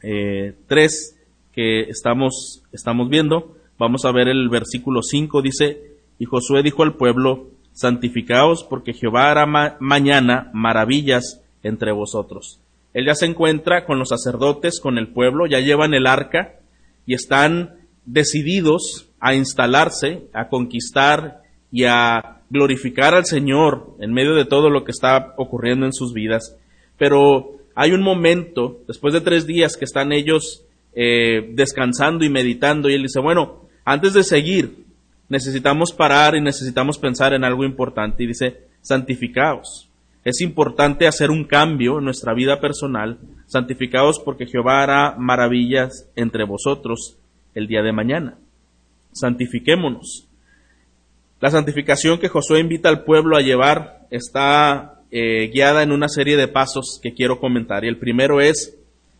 3 0.00 0.02
eh, 0.02 1.18
que 1.52 1.80
estamos, 1.82 2.62
estamos 2.72 3.08
viendo, 3.08 3.56
vamos 3.78 4.04
a 4.04 4.12
ver 4.12 4.28
el 4.28 4.48
versículo 4.48 5.02
5, 5.02 5.42
dice, 5.42 5.82
y 6.18 6.24
Josué 6.24 6.62
dijo 6.62 6.82
al 6.82 6.94
pueblo, 6.94 7.48
santificaos 7.72 8.64
porque 8.64 8.92
Jehová 8.92 9.30
hará 9.30 9.46
mañana 9.78 10.50
maravillas 10.52 11.42
entre 11.62 11.92
vosotros. 11.92 12.60
Él 12.92 13.06
ya 13.06 13.14
se 13.14 13.26
encuentra 13.26 13.84
con 13.84 13.98
los 13.98 14.08
sacerdotes, 14.08 14.80
con 14.80 14.98
el 14.98 15.08
pueblo, 15.08 15.46
ya 15.46 15.60
llevan 15.60 15.94
el 15.94 16.06
arca 16.06 16.54
y 17.06 17.14
están 17.14 17.76
decididos 18.04 19.08
a 19.20 19.34
instalarse, 19.34 20.28
a 20.32 20.48
conquistar 20.48 21.42
y 21.70 21.84
a 21.84 22.40
glorificar 22.50 23.14
al 23.14 23.26
Señor 23.26 23.94
en 24.00 24.12
medio 24.12 24.34
de 24.34 24.44
todo 24.44 24.70
lo 24.70 24.84
que 24.84 24.90
está 24.90 25.34
ocurriendo 25.36 25.86
en 25.86 25.92
sus 25.92 26.12
vidas. 26.12 26.56
Pero 26.96 27.57
hay 27.80 27.92
un 27.92 28.02
momento, 28.02 28.80
después 28.88 29.14
de 29.14 29.20
tres 29.20 29.46
días 29.46 29.76
que 29.76 29.84
están 29.84 30.10
ellos 30.10 30.64
eh, 30.96 31.48
descansando 31.52 32.24
y 32.24 32.28
meditando, 32.28 32.90
y 32.90 32.94
él 32.94 33.04
dice, 33.04 33.20
bueno, 33.20 33.68
antes 33.84 34.14
de 34.14 34.24
seguir, 34.24 34.84
necesitamos 35.28 35.92
parar 35.92 36.34
y 36.34 36.40
necesitamos 36.40 36.98
pensar 36.98 37.34
en 37.34 37.44
algo 37.44 37.64
importante. 37.64 38.24
Y 38.24 38.26
dice, 38.26 38.62
santificaos. 38.80 39.88
Es 40.24 40.40
importante 40.40 41.06
hacer 41.06 41.30
un 41.30 41.44
cambio 41.44 41.98
en 41.98 42.04
nuestra 42.04 42.34
vida 42.34 42.60
personal. 42.60 43.20
Santificaos 43.46 44.18
porque 44.24 44.46
Jehová 44.46 44.82
hará 44.82 45.14
maravillas 45.16 46.08
entre 46.16 46.42
vosotros 46.42 47.16
el 47.54 47.68
día 47.68 47.82
de 47.82 47.92
mañana. 47.92 48.38
Santifiquémonos. 49.12 50.26
La 51.40 51.52
santificación 51.52 52.18
que 52.18 52.28
Josué 52.28 52.58
invita 52.58 52.88
al 52.88 53.04
pueblo 53.04 53.36
a 53.36 53.40
llevar 53.40 54.08
está 54.10 54.97
eh, 55.10 55.50
guiada 55.52 55.82
en 55.82 55.92
una 55.92 56.08
serie 56.08 56.36
de 56.36 56.48
pasos 56.48 57.00
que 57.02 57.14
quiero 57.14 57.40
comentar. 57.40 57.84
Y 57.84 57.88
el 57.88 57.98
primero 57.98 58.40
es, 58.40 58.76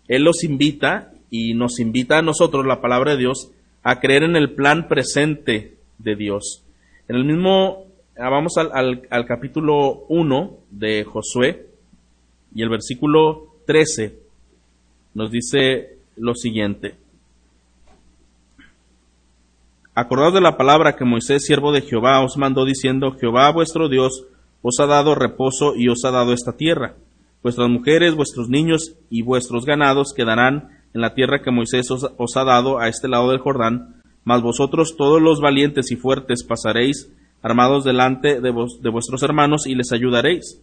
Él 0.06 0.22
los 0.22 0.44
invita 0.44 1.12
y 1.30 1.54
nos 1.54 1.80
invita 1.80 2.18
a 2.18 2.22
nosotros, 2.22 2.66
la 2.66 2.80
palabra 2.80 3.12
de 3.12 3.18
Dios, 3.18 3.50
a 3.82 4.00
creer 4.00 4.22
en 4.22 4.36
el 4.36 4.52
plan 4.52 4.88
presente 4.88 5.76
de 5.98 6.16
Dios. 6.16 6.64
En 7.08 7.16
el 7.16 7.24
mismo, 7.24 7.86
ah, 8.18 8.28
vamos 8.28 8.56
al, 8.58 9.02
al 9.10 9.26
capítulo 9.26 10.04
1 10.08 10.58
de 10.70 11.04
Josué 11.04 11.66
y 12.54 12.62
el 12.62 12.68
versículo 12.68 13.54
13 13.66 14.18
nos 15.14 15.30
dice 15.30 15.98
lo 16.16 16.34
siguiente. 16.34 16.96
Acordaos 19.94 20.34
de 20.34 20.40
la 20.40 20.56
palabra 20.56 20.94
que 20.94 21.04
Moisés, 21.04 21.44
siervo 21.44 21.72
de 21.72 21.80
Jehová, 21.80 22.22
os 22.22 22.36
mandó 22.36 22.64
diciendo, 22.64 23.16
Jehová 23.18 23.50
vuestro 23.50 23.88
Dios 23.88 24.26
os 24.62 24.80
ha 24.80 24.86
dado 24.86 25.14
reposo 25.14 25.74
y 25.76 25.88
os 25.88 26.04
ha 26.04 26.10
dado 26.10 26.32
esta 26.32 26.56
tierra. 26.56 26.94
Vuestras 27.42 27.68
mujeres, 27.68 28.14
vuestros 28.14 28.48
niños 28.48 28.96
y 29.10 29.22
vuestros 29.22 29.64
ganados 29.64 30.12
quedarán 30.14 30.70
en 30.94 31.00
la 31.00 31.14
tierra 31.14 31.42
que 31.42 31.50
Moisés 31.50 31.90
os, 31.90 32.36
ha 32.36 32.44
dado 32.44 32.78
a 32.78 32.88
este 32.88 33.08
lado 33.08 33.30
del 33.30 33.38
Jordán, 33.38 34.02
mas 34.24 34.42
vosotros 34.42 34.96
todos 34.96 35.22
los 35.22 35.40
valientes 35.40 35.90
y 35.90 35.96
fuertes 35.96 36.44
pasaréis 36.44 37.12
armados 37.42 37.84
delante 37.84 38.40
de, 38.40 38.52
de 38.82 38.90
vuestros 38.90 39.22
hermanos 39.22 39.66
y 39.66 39.74
les 39.74 39.92
ayudaréis. 39.92 40.60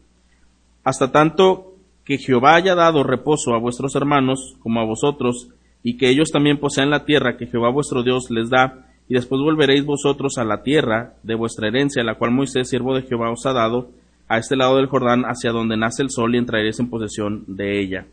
Hasta 0.83 1.11
tanto 1.11 1.75
que 2.03 2.17
Jehová 2.17 2.55
haya 2.55 2.75
dado 2.75 3.03
reposo 3.03 3.53
a 3.53 3.59
vuestros 3.59 3.95
hermanos 3.95 4.55
como 4.59 4.79
a 4.81 4.85
vosotros, 4.85 5.49
y 5.87 5.97
que 5.97 6.09
ellos 6.09 6.31
también 6.31 6.59
posean 6.59 6.89
la 6.89 7.05
tierra 7.05 7.37
que 7.37 7.45
Jehová 7.45 7.69
vuestro 7.69 8.01
Dios 8.01 8.31
les 8.31 8.49
da, 8.49 8.84
y 9.07 9.13
después 9.13 9.41
volveréis 9.41 9.85
vosotros 9.85 10.37
a 10.37 10.43
la 10.43 10.63
tierra 10.63 11.13
de 11.23 11.35
vuestra 11.35 11.67
herencia, 11.67 12.03
la 12.03 12.15
cual 12.15 12.31
Moisés, 12.31 12.69
siervo 12.69 12.95
de 12.95 13.03
Jehová, 13.03 13.31
os 13.31 13.45
ha 13.45 13.53
dado, 13.53 13.89
a 14.27 14.37
este 14.39 14.55
lado 14.55 14.77
del 14.77 14.87
Jordán, 14.87 15.23
hacia 15.25 15.51
donde 15.51 15.77
nace 15.77 16.01
el 16.01 16.09
sol, 16.09 16.33
y 16.33 16.39
entraréis 16.39 16.79
en 16.79 16.89
posesión 16.89 17.43
de 17.47 17.79
ella. 17.79 18.07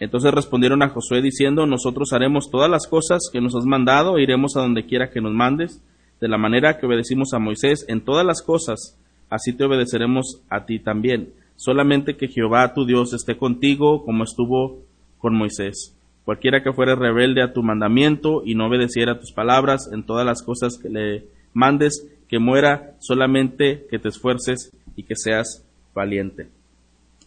Entonces 0.00 0.32
respondieron 0.32 0.82
a 0.82 0.88
Josué 0.88 1.22
diciendo, 1.22 1.66
nosotros 1.66 2.12
haremos 2.12 2.50
todas 2.50 2.70
las 2.70 2.86
cosas 2.86 3.28
que 3.32 3.40
nos 3.40 3.54
has 3.54 3.64
mandado, 3.64 4.16
e 4.16 4.22
iremos 4.22 4.56
a 4.56 4.60
donde 4.60 4.86
quiera 4.86 5.10
que 5.10 5.20
nos 5.20 5.32
mandes, 5.32 5.82
de 6.20 6.28
la 6.28 6.38
manera 6.38 6.78
que 6.78 6.86
obedecimos 6.86 7.32
a 7.34 7.38
Moisés 7.38 7.84
en 7.88 8.00
todas 8.00 8.24
las 8.24 8.42
cosas, 8.42 8.98
así 9.28 9.52
te 9.52 9.64
obedeceremos 9.64 10.40
a 10.48 10.64
ti 10.64 10.78
también. 10.78 11.30
Solamente 11.56 12.16
que 12.16 12.28
Jehová 12.28 12.72
tu 12.74 12.86
Dios 12.86 13.12
esté 13.12 13.36
contigo 13.36 14.04
como 14.04 14.24
estuvo 14.24 14.78
con 15.18 15.34
Moisés. 15.34 15.95
Cualquiera 16.26 16.60
que 16.60 16.72
fuere 16.72 16.96
rebelde 16.96 17.40
a 17.40 17.52
tu 17.52 17.62
mandamiento 17.62 18.42
y 18.44 18.56
no 18.56 18.66
obedeciera 18.66 19.20
tus 19.20 19.30
palabras 19.30 19.88
en 19.92 20.02
todas 20.02 20.26
las 20.26 20.42
cosas 20.42 20.76
que 20.76 20.88
le 20.88 21.24
mandes, 21.54 22.04
que 22.28 22.40
muera 22.40 22.96
solamente 22.98 23.86
que 23.88 24.00
te 24.00 24.08
esfuerces 24.08 24.72
y 24.96 25.04
que 25.04 25.14
seas 25.14 25.64
valiente. 25.94 26.48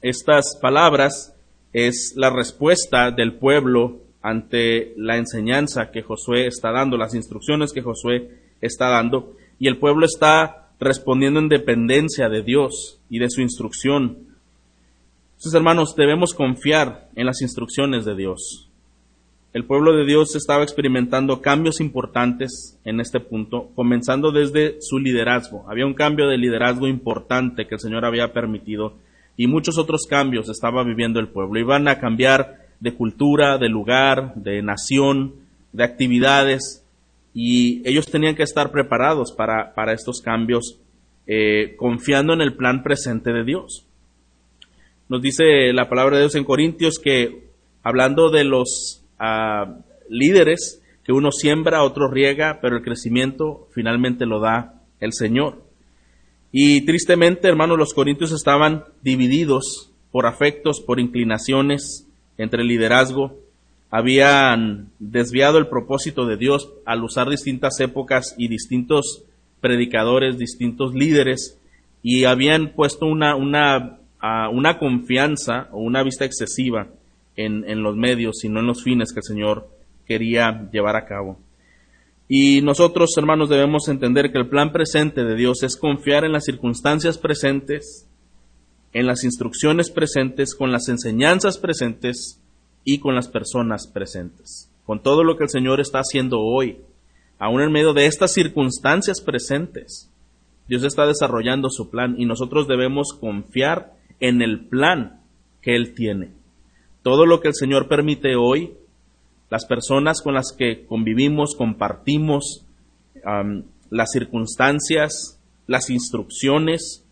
Estas 0.02 0.60
palabras 0.62 1.34
es 1.72 2.12
la 2.18 2.30
respuesta 2.30 3.10
del 3.12 3.36
pueblo 3.36 4.00
ante 4.22 4.94
la 4.98 5.16
enseñanza 5.16 5.92
que 5.92 6.02
Josué 6.02 6.48
está 6.48 6.74
dando, 6.74 6.98
las 6.98 7.16
instrucciones 7.16 7.72
que 7.72 7.82
Josué 7.82 8.30
está 8.60 8.90
dando, 8.90 9.38
y 9.60 9.70
el 9.70 9.78
pueblo 9.78 10.06
está 10.06 10.72
respondiendo 10.78 11.40
en 11.40 11.48
dependencia 11.48 12.28
de 12.28 12.44
Dios 12.44 13.00
y 13.10 13.20
de 13.20 13.30
su 13.30 13.40
instrucción. 13.40 14.28
Entonces, 15.38 15.54
hermanos, 15.54 15.96
debemos 15.96 16.34
confiar 16.34 17.08
en 17.16 17.28
las 17.28 17.42
instrucciones 17.42 18.04
de 18.04 18.16
Dios. 18.18 18.69
El 19.52 19.66
pueblo 19.66 19.94
de 19.94 20.06
Dios 20.06 20.36
estaba 20.36 20.62
experimentando 20.64 21.42
cambios 21.42 21.82
importantes 21.82 22.80
en 22.86 23.00
este 23.00 23.20
punto, 23.20 23.72
comenzando 23.74 24.32
desde 24.32 24.78
su 24.80 25.00
liderazgo. 25.00 25.66
Había 25.68 25.88
un 25.88 25.96
cambio 25.96 26.28
de 26.28 26.38
liderazgo 26.38 26.88
importante 26.88 27.66
que 27.66 27.76
el 27.76 27.82
Señor 27.82 28.06
había 28.06 28.32
permitido 28.32 28.94
y 29.38 29.48
muchos 29.48 29.80
otros 29.80 30.06
cambios 30.08 30.50
estaba 30.50 30.84
viviendo 30.84 31.20
el 31.20 31.30
pueblo. 31.30 31.60
Iban 31.60 31.88
a 31.88 32.00
cambiar 32.00 32.68
de 32.80 32.94
cultura, 32.94 33.58
de 33.58 33.70
lugar, 33.70 34.36
de 34.36 34.62
nación, 34.62 35.34
de 35.74 35.84
actividades 35.84 36.86
y 37.34 37.82
ellos 37.90 38.06
tenían 38.06 38.36
que 38.36 38.44
estar 38.44 38.72
preparados 38.72 39.32
para, 39.32 39.94
estos 39.94 40.22
cambios, 40.22 40.78
eh, 41.26 41.74
confiando 41.76 42.34
en 42.34 42.42
el 42.42 42.56
plan 42.56 42.84
presente 42.84 43.34
de 43.34 43.44
Dios. 43.44 43.88
Nos 45.08 45.24
dice 45.24 45.74
la 45.74 45.90
palabra 45.90 46.18
de 46.18 46.24
Dios 46.24 46.36
en 46.36 46.44
Corintios 46.44 47.00
que 47.00 47.50
hablando 47.82 48.30
de 48.30 48.44
los 48.44 49.04
a 49.20 49.78
líderes 50.10 50.82
que 51.04 51.14
uno 51.14 51.32
siembra, 51.32 51.84
otro 51.84 52.08
riega, 52.08 52.60
pero 52.62 52.78
el 52.78 52.84
crecimiento 52.84 53.68
finalmente 53.74 54.26
lo 54.26 54.40
da 54.40 54.82
el 55.00 55.12
Señor. 55.14 55.64
Y 56.52 56.82
tristemente, 56.86 57.48
hermanos, 57.48 57.78
los 57.78 57.94
corintios 57.94 58.32
estaban 58.32 58.86
divididos 59.02 59.92
por 60.12 60.26
afectos, 60.26 60.82
por 60.82 61.00
inclinaciones 61.00 62.08
entre 62.38 62.62
el 62.62 62.68
liderazgo. 62.68 63.38
Habían 63.92 64.90
desviado 65.00 65.58
el 65.58 65.68
propósito 65.68 66.26
de 66.26 66.38
Dios 66.38 66.72
al 66.86 67.04
usar 67.04 67.28
distintas 67.28 67.80
épocas 67.80 68.36
y 68.38 68.48
distintos 68.48 69.24
predicadores, 69.62 70.38
distintos 70.38 70.94
líderes, 70.94 71.60
y 72.02 72.26
habían 72.26 72.74
puesto 72.74 73.08
una, 73.08 73.36
una, 73.36 73.98
una 74.52 74.78
confianza 74.78 75.70
o 75.72 75.80
una 75.80 76.04
vista 76.04 76.26
excesiva 76.26 76.88
en, 77.46 77.84
los 77.84 77.96
medios, 77.96 78.40
sino 78.40 78.60
en 78.60 78.68
los 78.68 78.84
fines 78.84 79.14
que 79.14 79.20
el 79.20 79.24
Señor 79.24 79.70
quería 80.06 80.70
llevar 80.72 80.96
a 80.96 81.06
cabo. 81.06 81.40
Y 82.28 82.62
nosotros, 82.62 83.12
hermanos, 83.18 83.50
debemos 83.50 83.88
entender 83.88 84.32
que 84.32 84.38
el 84.38 84.50
plan 84.50 84.72
presente 84.72 85.24
de 85.24 85.36
Dios 85.36 85.64
es 85.64 85.78
confiar 85.78 86.26
en 86.26 86.34
las 86.34 86.46
circunstancias 86.46 87.18
presentes 87.18 88.10
en 88.94 89.06
las 89.06 89.24
instrucciones 89.24 89.92
presentes, 89.92 90.56
con 90.56 90.72
las 90.72 90.90
enseñanzas 90.90 91.58
presentes 91.58 92.42
y 92.84 93.00
con 93.00 93.16
las 93.16 93.28
personas 93.28 93.88
presentes. 93.88 94.72
Con 94.86 95.02
todo 95.02 95.24
lo 95.24 95.38
que 95.38 95.44
el 95.44 95.50
Señor 95.50 95.80
está 95.80 96.00
haciendo 96.00 96.40
hoy, 96.40 96.80
aún 97.38 97.62
en 97.62 97.72
medio 97.72 97.94
de 97.94 98.08
estas 98.08 98.34
circunstancias 98.34 99.22
presentes, 99.22 100.12
Dios 100.68 100.84
está 100.84 101.06
desarrollando 101.06 101.70
su 101.70 101.90
plan 101.90 102.16
y 102.18 102.26
nosotros 102.26 102.68
debemos 102.68 103.14
confiar 103.20 103.94
en 104.20 104.42
el 104.42 104.68
plan 104.68 105.22
que 105.62 105.76
Él 105.76 105.94
tiene. 105.94 106.32
Todo 107.04 107.26
lo 107.26 107.40
que 107.40 107.50
el 107.50 107.56
Señor 107.56 107.88
permite 107.88 108.36
hoy, 108.36 108.74
las 109.50 109.66
personas 109.66 110.22
con 110.22 110.34
las 110.34 110.54
que 110.58 110.86
convivimos, 110.86 111.56
compartimos, 111.58 112.66
las 113.90 114.12
circunstancias, 114.12 115.40
las 115.68 115.90
instrucciones, 115.90 117.06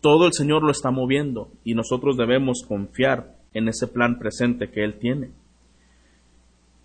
todo 0.00 0.26
el 0.26 0.32
Señor 0.32 0.62
lo 0.62 0.70
está 0.70 0.90
moviendo 0.90 1.50
y 1.64 1.74
nosotros 1.74 2.16
debemos 2.16 2.62
confiar 2.66 3.34
en 3.54 3.68
ese 3.68 3.86
plan 3.86 4.18
presente 4.18 4.70
que 4.70 4.84
Él 4.84 4.98
tiene. 4.98 5.30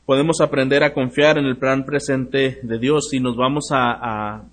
Podemos 0.06 0.42
aprender 0.42 0.84
a 0.84 0.94
confiar 0.94 1.38
en 1.38 1.46
el 1.46 1.58
plan 1.58 1.86
presente 1.86 2.60
de 2.62 2.78
Dios 2.78 3.14
y 3.14 3.20
nos 3.20 3.38
vamos 3.38 3.70
a, 3.72 4.44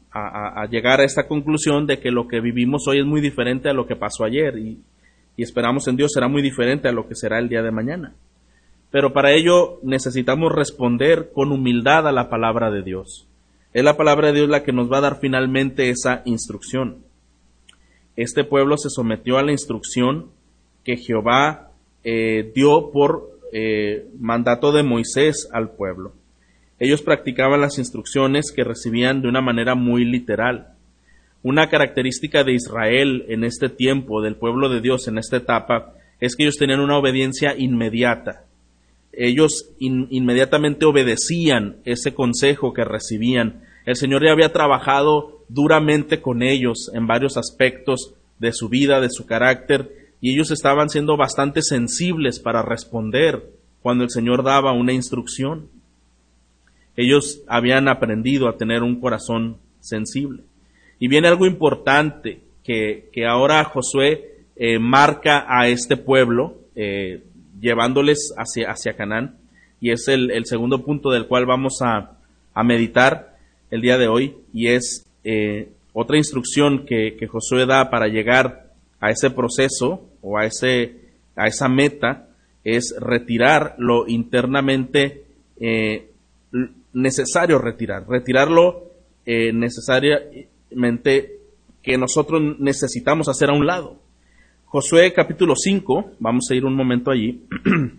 llegar 0.71 1.01
a 1.01 1.05
esta 1.05 1.27
conclusión 1.27 1.87
de 1.87 1.99
que 1.99 2.11
lo 2.11 2.29
que 2.29 2.41
vivimos 2.41 2.87
hoy 2.87 3.01
es 3.01 3.07
muy 3.07 3.21
diferente 3.21 3.69
a 3.69 3.73
lo 3.75 3.87
que 3.87 3.97
pasó 3.97 4.25
ayer 4.25 4.59
y, 4.59 4.79
y 5.41 5.43
esperamos 5.43 5.89
en 5.89 5.97
Dios 5.97 6.11
será 6.13 6.29
muy 6.29 6.43
diferente 6.43 6.87
a 6.87 6.93
lo 6.93 7.09
que 7.09 7.15
será 7.15 7.39
el 7.39 7.49
día 7.49 7.63
de 7.63 7.71
mañana. 7.71 8.13
Pero 8.91 9.15
para 9.15 9.33
ello 9.33 9.81
necesitamos 9.83 10.53
responder 10.53 11.31
con 11.33 11.51
humildad 11.51 12.07
a 12.07 12.13
la 12.13 12.29
palabra 12.29 12.71
de 12.71 12.83
Dios. 12.83 13.27
Es 13.73 13.83
la 13.83 13.97
palabra 13.97 14.27
de 14.27 14.35
Dios 14.35 14.51
la 14.51 14.65
que 14.65 14.75
nos 14.75 14.93
va 14.93 14.99
a 14.99 15.01
dar 15.01 15.19
finalmente 15.19 15.89
esa 15.89 16.21
instrucción. 16.27 16.99
Este 18.17 18.45
pueblo 18.45 18.77
se 18.77 18.91
sometió 18.91 19.39
a 19.39 19.43
la 19.43 19.53
instrucción 19.53 20.27
que 20.85 20.99
Jehová 20.99 21.71
eh, 22.05 22.53
dio 22.55 22.91
por 22.93 23.31
eh, 23.55 24.09
mandato 24.19 24.73
de 24.73 24.83
Moisés 24.83 25.49
al 25.55 25.71
pueblo. 25.71 26.13
Ellos 26.79 27.01
practicaban 27.01 27.63
las 27.63 27.79
instrucciones 27.79 28.53
que 28.55 28.63
recibían 28.63 29.23
de 29.23 29.29
una 29.29 29.41
manera 29.41 29.75
muy 29.75 30.05
literal. 30.05 30.75
Una 31.43 31.69
característica 31.69 32.45
de 32.45 32.53
Israel 32.53 33.25
en 33.29 33.45
este 33.45 33.69
tiempo, 33.69 34.23
del 34.23 34.37
pueblo 34.37 34.69
de 34.69 34.81
Dios 34.81 35.09
en 35.09 35.19
esta 35.19 35.39
etapa, 35.39 35.95
es 36.21 36.37
que 36.37 36.43
ellos 36.43 36.57
tenían 36.59 36.81
una 36.81 36.99
obediencia 36.99 37.55
inmediata 37.57 38.45
ellos 39.13 39.71
inmediatamente 39.79 40.87
obedecían 40.87 41.77
ese 41.85 42.15
consejo 42.15 42.73
que 42.73 42.85
recibían. 42.85 43.63
El 43.85 43.97
Señor 43.97 44.25
ya 44.25 44.33
había 44.33 44.53
trabajado 44.53 45.41
duramente 45.49 46.21
con 46.21 46.43
ellos 46.43 46.91
en 46.95 47.07
varios 47.07 47.37
aspectos 47.37 48.15
de 48.39 48.53
su 48.53 48.69
vida, 48.69 49.01
de 49.01 49.11
su 49.11 49.27
carácter, 49.27 50.13
y 50.21 50.33
ellos 50.33 50.51
estaban 50.51 50.91
siendo 50.91 51.17
bastante 51.17 51.63
sensibles 51.63 52.39
para 52.39 52.63
responder 52.63 53.51
cuando 53.83 54.05
el 54.05 54.11
Señor 54.11 54.45
daba 54.45 54.73
una 54.73 54.93
instrucción. 54.93 55.69
Ellos 56.97 57.43
habían 57.49 57.89
aprendido 57.89 58.49
a 58.49 58.57
tener 58.57 58.83
un 58.83 59.01
corazón 59.01 59.57
sensible. 59.81 60.43
Y 61.01 61.09
viene 61.09 61.27
algo 61.27 61.47
importante 61.47 62.41
que, 62.63 63.09
que 63.13 63.27
ahora 63.27 63.65
Josué 63.65 64.45
eh, 64.55 64.79
marca 64.79 65.47
a 65.49 65.67
este 65.69 65.97
pueblo, 65.97 66.59
eh, 66.77 67.25
llevándoles 67.61 68.33
hacia, 68.37 68.71
hacia 68.71 68.95
Canaán. 68.95 69.39
Y 69.81 69.91
es 69.91 70.07
el, 70.07 70.45
segundo 70.45 70.85
punto 70.85 71.11
del 71.11 71.27
cual 71.27 71.47
vamos 71.47 71.81
a, 71.83 72.13
meditar 72.63 73.37
el 73.71 73.81
día 73.81 73.97
de 73.97 74.07
hoy. 74.07 74.37
Y 74.53 74.69
es 74.69 75.07
eh, 75.25 75.71
otra 75.95 76.19
instrucción 76.19 76.85
que, 76.85 77.27
Josué 77.27 77.67
da 77.67 77.91
para 77.91 78.07
llegar 78.07 78.71
a 79.01 79.11
ese 79.11 79.31
proceso 79.31 80.07
o 80.21 80.39
a, 80.39 80.45
ese, 80.45 80.97
a 81.35 81.47
esa 81.47 81.69
meta 81.69 82.29
es 82.63 82.95
retirar 83.01 83.75
lo 83.79 84.07
internamente 84.07 85.25
necesario 86.93 87.59
retirar, 87.59 88.09
retirarlo 88.09 88.91
eh, 89.27 89.53
que 91.83 91.99
nosotros 91.99 92.59
necesitamos 92.59 93.29
hacer 93.29 93.51
a 93.51 93.55
un 93.55 93.67
lado. 93.67 93.97
Josué 94.67 95.13
capítulo 95.13 95.55
5, 95.57 96.13
vamos 96.21 96.47
a 96.51 96.55
ir 96.55 96.65
un 96.65 96.77
momento 96.77 97.11
allí, 97.11 97.43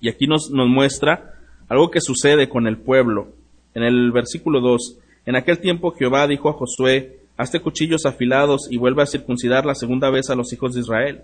y 0.00 0.08
aquí 0.08 0.26
nos, 0.26 0.50
nos 0.50 0.68
muestra 0.68 1.34
algo 1.68 1.90
que 1.90 2.00
sucede 2.00 2.48
con 2.48 2.66
el 2.66 2.78
pueblo. 2.78 3.28
En 3.74 3.82
el 3.82 4.12
versículo 4.12 4.60
2, 4.60 4.98
en 5.26 5.36
aquel 5.36 5.58
tiempo 5.58 5.92
Jehová 5.92 6.28
dijo 6.28 6.48
a 6.48 6.52
Josué, 6.52 7.18
hazte 7.36 7.60
cuchillos 7.60 8.06
afilados 8.06 8.68
y 8.70 8.76
vuelve 8.76 9.02
a 9.02 9.06
circuncidar 9.06 9.66
la 9.66 9.74
segunda 9.74 10.10
vez 10.10 10.30
a 10.30 10.36
los 10.36 10.52
hijos 10.52 10.74
de 10.74 10.80
Israel. 10.80 11.22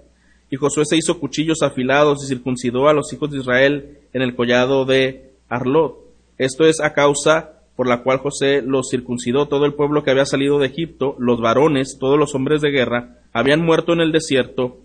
Y 0.51 0.57
Josué 0.57 0.85
se 0.85 0.97
hizo 0.97 1.21
cuchillos 1.21 1.63
afilados 1.63 2.25
y 2.25 2.27
circuncidó 2.27 2.89
a 2.89 2.95
los 2.95 3.13
hijos 3.13 3.31
de 3.31 3.39
Israel 3.39 3.99
en 4.13 4.23
el 4.23 4.35
collado 4.35 4.85
de 4.85 5.31
Arlot. 5.49 5.97
Esto 6.39 6.67
es 6.67 6.81
a 6.81 6.93
causa 6.93 7.60
por 7.81 7.89
la 7.89 8.03
cual 8.03 8.19
José 8.19 8.61
los 8.61 8.91
circuncidó 8.91 9.49
todo 9.49 9.65
el 9.65 9.73
pueblo 9.73 10.05
que 10.05 10.11
había 10.11 10.27
salido 10.27 10.59
de 10.59 10.67
Egipto, 10.67 11.17
los 11.19 11.41
varones, 11.41 11.97
todos 11.99 12.19
los 12.19 12.35
hombres 12.35 12.61
de 12.61 12.71
guerra, 12.71 13.17
habían 13.33 13.65
muerto 13.65 13.95
en 13.95 14.03
el 14.03 14.13
desierto 14.13 14.77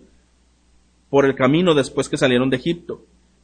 por 1.10 1.26
el 1.26 1.34
camino 1.34 1.74
después 1.74 2.08
que 2.08 2.16
salieron 2.16 2.48
de 2.48 2.56
Egipto. 2.56 3.02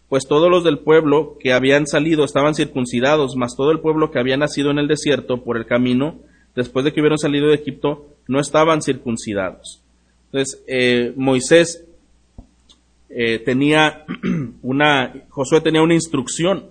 Pues 0.09 0.27
todos 0.27 0.51
los 0.51 0.65
del 0.65 0.79
pueblo 0.79 1.37
que 1.39 1.53
habían 1.53 1.87
salido 1.87 2.25
estaban 2.25 2.55
circuncidados, 2.55 3.37
mas 3.37 3.55
todo 3.55 3.73
el 3.73 3.81
pueblo 3.81 4.11
que 4.11 4.19
había 4.19 4.39
nacido 4.39 4.71
en 4.71 4.79
el 4.79 4.89
desierto 4.89 5.45
por 5.45 5.59
el 5.59 5.67
camino, 5.67 6.21
después 6.57 6.87
de 6.87 6.95
que 6.95 7.01
hubieron 7.03 7.19
salido 7.19 7.49
de 7.49 7.57
Egipto, 7.57 8.07
no 8.29 8.41
estaban 8.41 8.81
circuncidados. 8.81 9.83
Entonces, 10.33 10.63
eh, 10.67 11.13
Moisés 11.15 11.85
eh, 13.11 13.39
tenía 13.39 14.07
una, 14.63 15.13
Josué 15.29 15.61
tenía 15.61 15.83
una 15.83 15.93
instrucción 15.93 16.71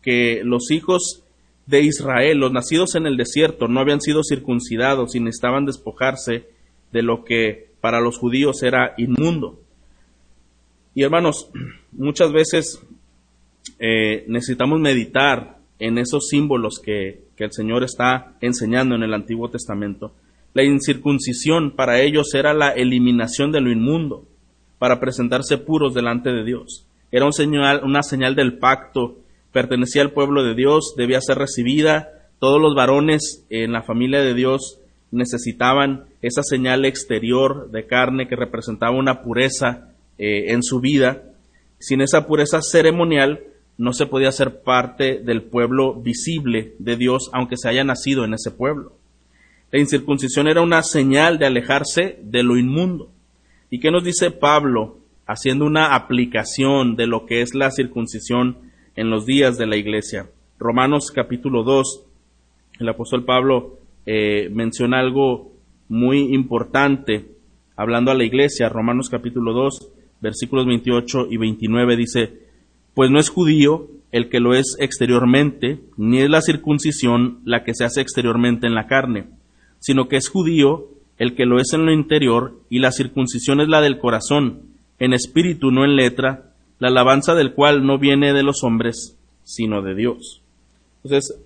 que 0.00 0.40
los 0.42 0.70
hijos 0.70 1.23
de 1.66 1.82
Israel, 1.82 2.38
los 2.38 2.52
nacidos 2.52 2.94
en 2.94 3.06
el 3.06 3.16
desierto, 3.16 3.68
no 3.68 3.80
habían 3.80 4.00
sido 4.00 4.22
circuncidados 4.22 5.14
y 5.14 5.20
necesitaban 5.20 5.64
despojarse 5.64 6.46
de 6.92 7.02
lo 7.02 7.24
que 7.24 7.70
para 7.80 8.00
los 8.00 8.18
judíos 8.18 8.62
era 8.62 8.94
inmundo. 8.96 9.60
Y 10.94 11.02
hermanos, 11.02 11.50
muchas 11.92 12.32
veces 12.32 12.82
eh, 13.78 14.24
necesitamos 14.28 14.80
meditar 14.80 15.58
en 15.78 15.98
esos 15.98 16.28
símbolos 16.28 16.80
que, 16.82 17.24
que 17.36 17.44
el 17.44 17.52
Señor 17.52 17.82
está 17.82 18.36
enseñando 18.40 18.94
en 18.94 19.02
el 19.02 19.14
Antiguo 19.14 19.50
Testamento. 19.50 20.12
La 20.52 20.62
incircuncisión 20.62 21.72
para 21.72 22.00
ellos 22.00 22.32
era 22.34 22.54
la 22.54 22.70
eliminación 22.70 23.50
de 23.50 23.60
lo 23.60 23.72
inmundo, 23.72 24.24
para 24.78 25.00
presentarse 25.00 25.58
puros 25.58 25.94
delante 25.94 26.30
de 26.30 26.44
Dios. 26.44 26.86
Era 27.10 27.26
un 27.26 27.32
señal, 27.32 27.80
una 27.84 28.02
señal 28.02 28.34
del 28.34 28.58
pacto 28.58 29.16
pertenecía 29.54 30.02
al 30.02 30.10
pueblo 30.10 30.42
de 30.42 30.54
Dios, 30.54 30.94
debía 30.96 31.20
ser 31.20 31.38
recibida. 31.38 32.08
Todos 32.40 32.60
los 32.60 32.74
varones 32.74 33.46
en 33.50 33.72
la 33.72 33.82
familia 33.82 34.20
de 34.20 34.34
Dios 34.34 34.80
necesitaban 35.12 36.06
esa 36.22 36.42
señal 36.42 36.84
exterior 36.84 37.70
de 37.70 37.86
carne 37.86 38.26
que 38.26 38.34
representaba 38.34 38.98
una 38.98 39.22
pureza 39.22 39.92
eh, 40.18 40.52
en 40.52 40.64
su 40.64 40.80
vida. 40.80 41.22
Sin 41.78 42.00
esa 42.00 42.26
pureza 42.26 42.62
ceremonial 42.62 43.44
no 43.78 43.92
se 43.92 44.06
podía 44.06 44.32
ser 44.32 44.62
parte 44.62 45.20
del 45.20 45.42
pueblo 45.42 45.94
visible 45.94 46.74
de 46.80 46.96
Dios, 46.96 47.30
aunque 47.32 47.56
se 47.56 47.68
haya 47.68 47.84
nacido 47.84 48.24
en 48.24 48.34
ese 48.34 48.50
pueblo. 48.50 48.92
La 49.70 49.78
incircuncisión 49.78 50.48
era 50.48 50.62
una 50.62 50.82
señal 50.82 51.38
de 51.38 51.46
alejarse 51.46 52.18
de 52.22 52.42
lo 52.42 52.58
inmundo. 52.58 53.08
¿Y 53.70 53.78
qué 53.78 53.92
nos 53.92 54.02
dice 54.02 54.32
Pablo 54.32 54.98
haciendo 55.26 55.64
una 55.64 55.94
aplicación 55.94 56.96
de 56.96 57.06
lo 57.06 57.24
que 57.24 57.40
es 57.40 57.54
la 57.54 57.70
circuncisión 57.70 58.63
en 58.96 59.10
los 59.10 59.26
días 59.26 59.58
de 59.58 59.66
la 59.66 59.76
iglesia. 59.76 60.28
Romanos 60.58 61.10
capítulo 61.14 61.62
2, 61.62 62.04
el 62.80 62.88
apóstol 62.88 63.24
Pablo 63.24 63.78
eh, 64.06 64.48
menciona 64.52 65.00
algo 65.00 65.52
muy 65.88 66.34
importante 66.34 67.26
hablando 67.76 68.10
a 68.10 68.14
la 68.14 68.24
iglesia. 68.24 68.68
Romanos 68.68 69.08
capítulo 69.10 69.52
2, 69.52 69.90
versículos 70.20 70.66
28 70.66 71.28
y 71.30 71.36
29 71.36 71.96
dice, 71.96 72.32
pues 72.94 73.10
no 73.10 73.18
es 73.18 73.28
judío 73.28 73.88
el 74.12 74.28
que 74.28 74.38
lo 74.38 74.54
es 74.54 74.76
exteriormente, 74.78 75.80
ni 75.96 76.20
es 76.20 76.30
la 76.30 76.40
circuncisión 76.40 77.40
la 77.44 77.64
que 77.64 77.74
se 77.74 77.84
hace 77.84 78.00
exteriormente 78.00 78.66
en 78.66 78.74
la 78.74 78.86
carne, 78.86 79.26
sino 79.80 80.06
que 80.06 80.16
es 80.16 80.28
judío 80.28 80.88
el 81.18 81.34
que 81.34 81.46
lo 81.46 81.60
es 81.60 81.72
en 81.72 81.84
lo 81.84 81.92
interior, 81.92 82.60
y 82.68 82.78
la 82.78 82.92
circuncisión 82.92 83.60
es 83.60 83.68
la 83.68 83.80
del 83.80 83.98
corazón, 83.98 84.62
en 84.98 85.12
espíritu, 85.12 85.70
no 85.70 85.84
en 85.84 85.96
letra, 85.96 86.53
la 86.84 86.90
alabanza 86.90 87.34
del 87.34 87.54
cual 87.54 87.86
no 87.86 87.98
viene 87.98 88.34
de 88.34 88.42
los 88.42 88.62
hombres, 88.62 89.16
sino 89.42 89.80
de 89.80 89.94
Dios. 89.94 90.42
Entonces, 91.02 91.40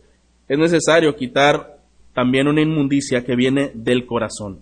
es 0.49 0.59
necesario 0.59 1.15
quitar 1.15 1.79
también 2.13 2.49
una 2.49 2.61
inmundicia 2.61 3.25
que 3.25 3.37
viene 3.37 3.71
del 3.73 4.05
corazón, 4.05 4.59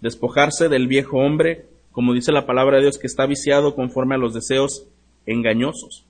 despojarse 0.00 0.68
del 0.68 0.88
viejo 0.88 1.18
hombre, 1.18 1.66
como 1.92 2.12
dice 2.12 2.32
la 2.32 2.44
palabra 2.44 2.78
de 2.78 2.82
Dios, 2.82 2.98
que 2.98 3.06
está 3.06 3.24
viciado 3.24 3.76
conforme 3.76 4.16
a 4.16 4.18
los 4.18 4.34
deseos 4.34 4.84
engañosos. 5.26 6.04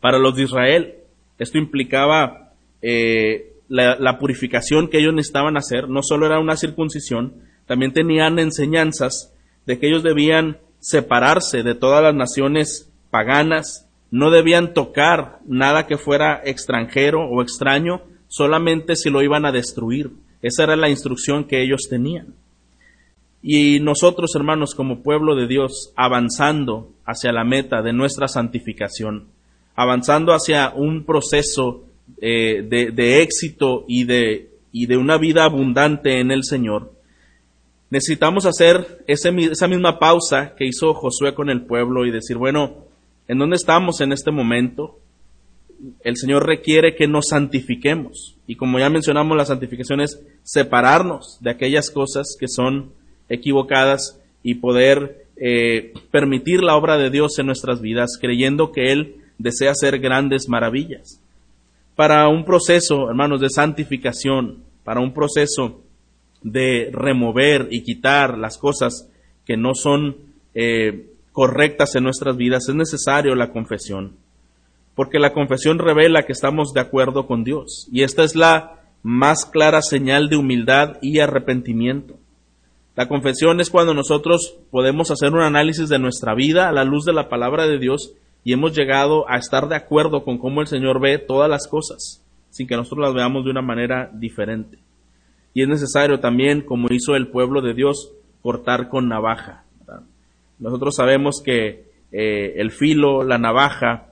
Para 0.00 0.18
los 0.18 0.34
de 0.34 0.42
Israel, 0.42 0.94
esto 1.38 1.58
implicaba 1.58 2.54
eh, 2.80 3.52
la, 3.68 3.94
la, 4.00 4.18
purificación 4.18 4.88
que 4.88 4.98
ellos 4.98 5.14
necesitaban 5.14 5.56
hacer, 5.56 5.88
no 5.88 6.02
solo 6.02 6.26
era 6.26 6.40
una 6.40 6.56
circuncisión, 6.56 7.34
también 7.66 7.92
tenían 7.92 8.40
enseñanzas 8.40 9.32
de 9.64 9.78
que 9.78 9.86
ellos 9.86 10.02
debían 10.02 10.58
separarse 10.80 11.62
de 11.62 11.76
todas 11.76 12.02
las 12.02 12.16
naciones 12.16 12.91
paganas, 13.12 13.86
no 14.10 14.30
debían 14.30 14.72
tocar 14.72 15.38
nada 15.46 15.86
que 15.86 15.98
fuera 15.98 16.40
extranjero 16.44 17.28
o 17.28 17.42
extraño, 17.42 18.00
solamente 18.26 18.96
si 18.96 19.10
lo 19.10 19.22
iban 19.22 19.44
a 19.44 19.52
destruir. 19.52 20.10
Esa 20.40 20.64
era 20.64 20.76
la 20.76 20.88
instrucción 20.88 21.44
que 21.44 21.62
ellos 21.62 21.82
tenían. 21.88 22.34
Y 23.42 23.80
nosotros, 23.80 24.30
hermanos, 24.34 24.74
como 24.74 25.02
pueblo 25.02 25.36
de 25.36 25.46
Dios, 25.46 25.92
avanzando 25.94 26.90
hacia 27.04 27.32
la 27.32 27.44
meta 27.44 27.82
de 27.82 27.92
nuestra 27.92 28.28
santificación, 28.28 29.26
avanzando 29.76 30.32
hacia 30.32 30.70
un 30.70 31.04
proceso 31.04 31.84
eh, 32.20 32.62
de, 32.62 33.22
éxito 33.22 33.84
y 33.86 34.04
de, 34.04 34.50
y 34.72 34.86
de 34.86 34.96
una 34.96 35.18
vida 35.18 35.44
abundante 35.44 36.18
en 36.18 36.30
el 36.30 36.44
Señor, 36.44 36.92
necesitamos 37.90 38.46
hacer 38.46 39.04
esa 39.06 39.68
misma 39.68 39.98
pausa 39.98 40.54
que 40.56 40.66
hizo 40.66 40.94
Josué 40.94 41.34
con 41.34 41.50
el 41.50 41.66
pueblo 41.66 42.06
y 42.06 42.10
decir, 42.10 42.38
bueno, 42.38 42.91
¿en 43.28 43.38
dónde 43.38 43.56
estamos 43.56 44.00
en 44.00 44.12
este 44.12 44.30
momento? 44.30 44.98
El 46.04 46.16
Señor 46.16 46.46
requiere 46.46 46.94
que 46.94 47.08
nos 47.08 47.26
santifiquemos. 47.30 48.36
Y 48.46 48.56
como 48.56 48.78
ya 48.78 48.88
mencionamos, 48.88 49.36
la 49.36 49.44
santificación 49.44 50.00
es 50.00 50.20
separarnos 50.42 51.38
de 51.40 51.50
aquellas 51.50 51.90
cosas 51.90 52.36
que 52.38 52.46
son 52.48 52.92
equivocadas 53.28 54.20
y 54.42 54.54
poder 54.56 55.26
eh, 55.36 55.92
permitir 56.10 56.62
la 56.62 56.76
obra 56.76 56.98
de 56.98 57.10
Dios 57.10 57.38
en 57.38 57.46
nuestras 57.46 57.80
vidas, 57.80 58.18
creyendo 58.20 58.70
que 58.70 58.92
Él 58.92 59.16
desea 59.38 59.72
hacer 59.72 59.98
grandes 59.98 60.48
maravillas. 60.48 61.20
Para 61.96 62.28
un 62.28 62.44
proceso, 62.44 63.08
hermanos, 63.08 63.40
de 63.40 63.50
santificación, 63.50 64.62
para 64.84 65.00
un 65.00 65.12
proceso 65.12 65.80
de 66.42 66.90
remover 66.92 67.68
y 67.70 67.82
quitar 67.82 68.38
las 68.38 68.58
cosas 68.58 69.08
que 69.46 69.56
no 69.56 69.74
son 69.74 70.16
eh, 70.54 71.11
correctas 71.32 71.94
en 71.96 72.04
nuestras 72.04 72.36
vidas, 72.36 72.68
es 72.68 72.74
necesario 72.74 73.34
la 73.34 73.50
confesión. 73.50 74.16
Porque 74.94 75.18
la 75.18 75.32
confesión 75.32 75.78
revela 75.78 76.24
que 76.24 76.32
estamos 76.32 76.72
de 76.72 76.80
acuerdo 76.80 77.26
con 77.26 77.44
Dios. 77.44 77.88
Y 77.90 78.02
esta 78.02 78.24
es 78.24 78.36
la 78.36 78.80
más 79.02 79.46
clara 79.46 79.82
señal 79.82 80.28
de 80.28 80.36
humildad 80.36 80.98
y 81.00 81.18
arrepentimiento. 81.18 82.16
La 82.94 83.08
confesión 83.08 83.60
es 83.60 83.70
cuando 83.70 83.94
nosotros 83.94 84.58
podemos 84.70 85.10
hacer 85.10 85.32
un 85.32 85.40
análisis 85.40 85.88
de 85.88 85.98
nuestra 85.98 86.34
vida 86.34 86.68
a 86.68 86.72
la 86.72 86.84
luz 86.84 87.06
de 87.06 87.14
la 87.14 87.30
palabra 87.30 87.66
de 87.66 87.78
Dios 87.78 88.12
y 88.44 88.52
hemos 88.52 88.76
llegado 88.76 89.28
a 89.30 89.38
estar 89.38 89.68
de 89.68 89.76
acuerdo 89.76 90.24
con 90.24 90.36
cómo 90.36 90.60
el 90.60 90.66
Señor 90.66 91.00
ve 91.00 91.18
todas 91.18 91.48
las 91.48 91.66
cosas, 91.66 92.22
sin 92.50 92.66
que 92.66 92.76
nosotros 92.76 93.06
las 93.06 93.14
veamos 93.14 93.44
de 93.44 93.50
una 93.50 93.62
manera 93.62 94.10
diferente. 94.12 94.78
Y 95.54 95.62
es 95.62 95.68
necesario 95.68 96.20
también, 96.20 96.60
como 96.60 96.88
hizo 96.90 97.14
el 97.14 97.28
pueblo 97.28 97.62
de 97.62 97.72
Dios, 97.72 98.12
cortar 98.42 98.88
con 98.88 99.08
navaja. 99.08 99.64
Nosotros 100.62 100.94
sabemos 100.94 101.42
que 101.44 101.90
eh, 102.12 102.54
el 102.56 102.70
filo, 102.70 103.24
la 103.24 103.36
navaja, 103.36 104.06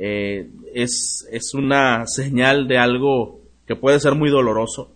eh, 0.00 0.50
es, 0.74 1.28
es 1.30 1.54
una 1.54 2.08
señal 2.08 2.66
de 2.66 2.76
algo 2.76 3.38
que 3.68 3.76
puede 3.76 4.00
ser 4.00 4.16
muy 4.16 4.28
doloroso. 4.28 4.90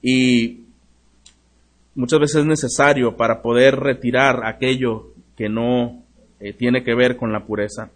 Y 0.00 0.62
muchas 1.94 2.20
veces 2.20 2.36
es 2.36 2.46
necesario 2.46 3.16
para 3.18 3.42
poder 3.42 3.76
retirar 3.76 4.46
aquello 4.46 5.08
que 5.36 5.50
no 5.50 6.02
eh, 6.40 6.54
tiene 6.54 6.82
que 6.82 6.94
ver 6.94 7.18
con 7.18 7.30
la 7.30 7.44
pureza. 7.44 7.90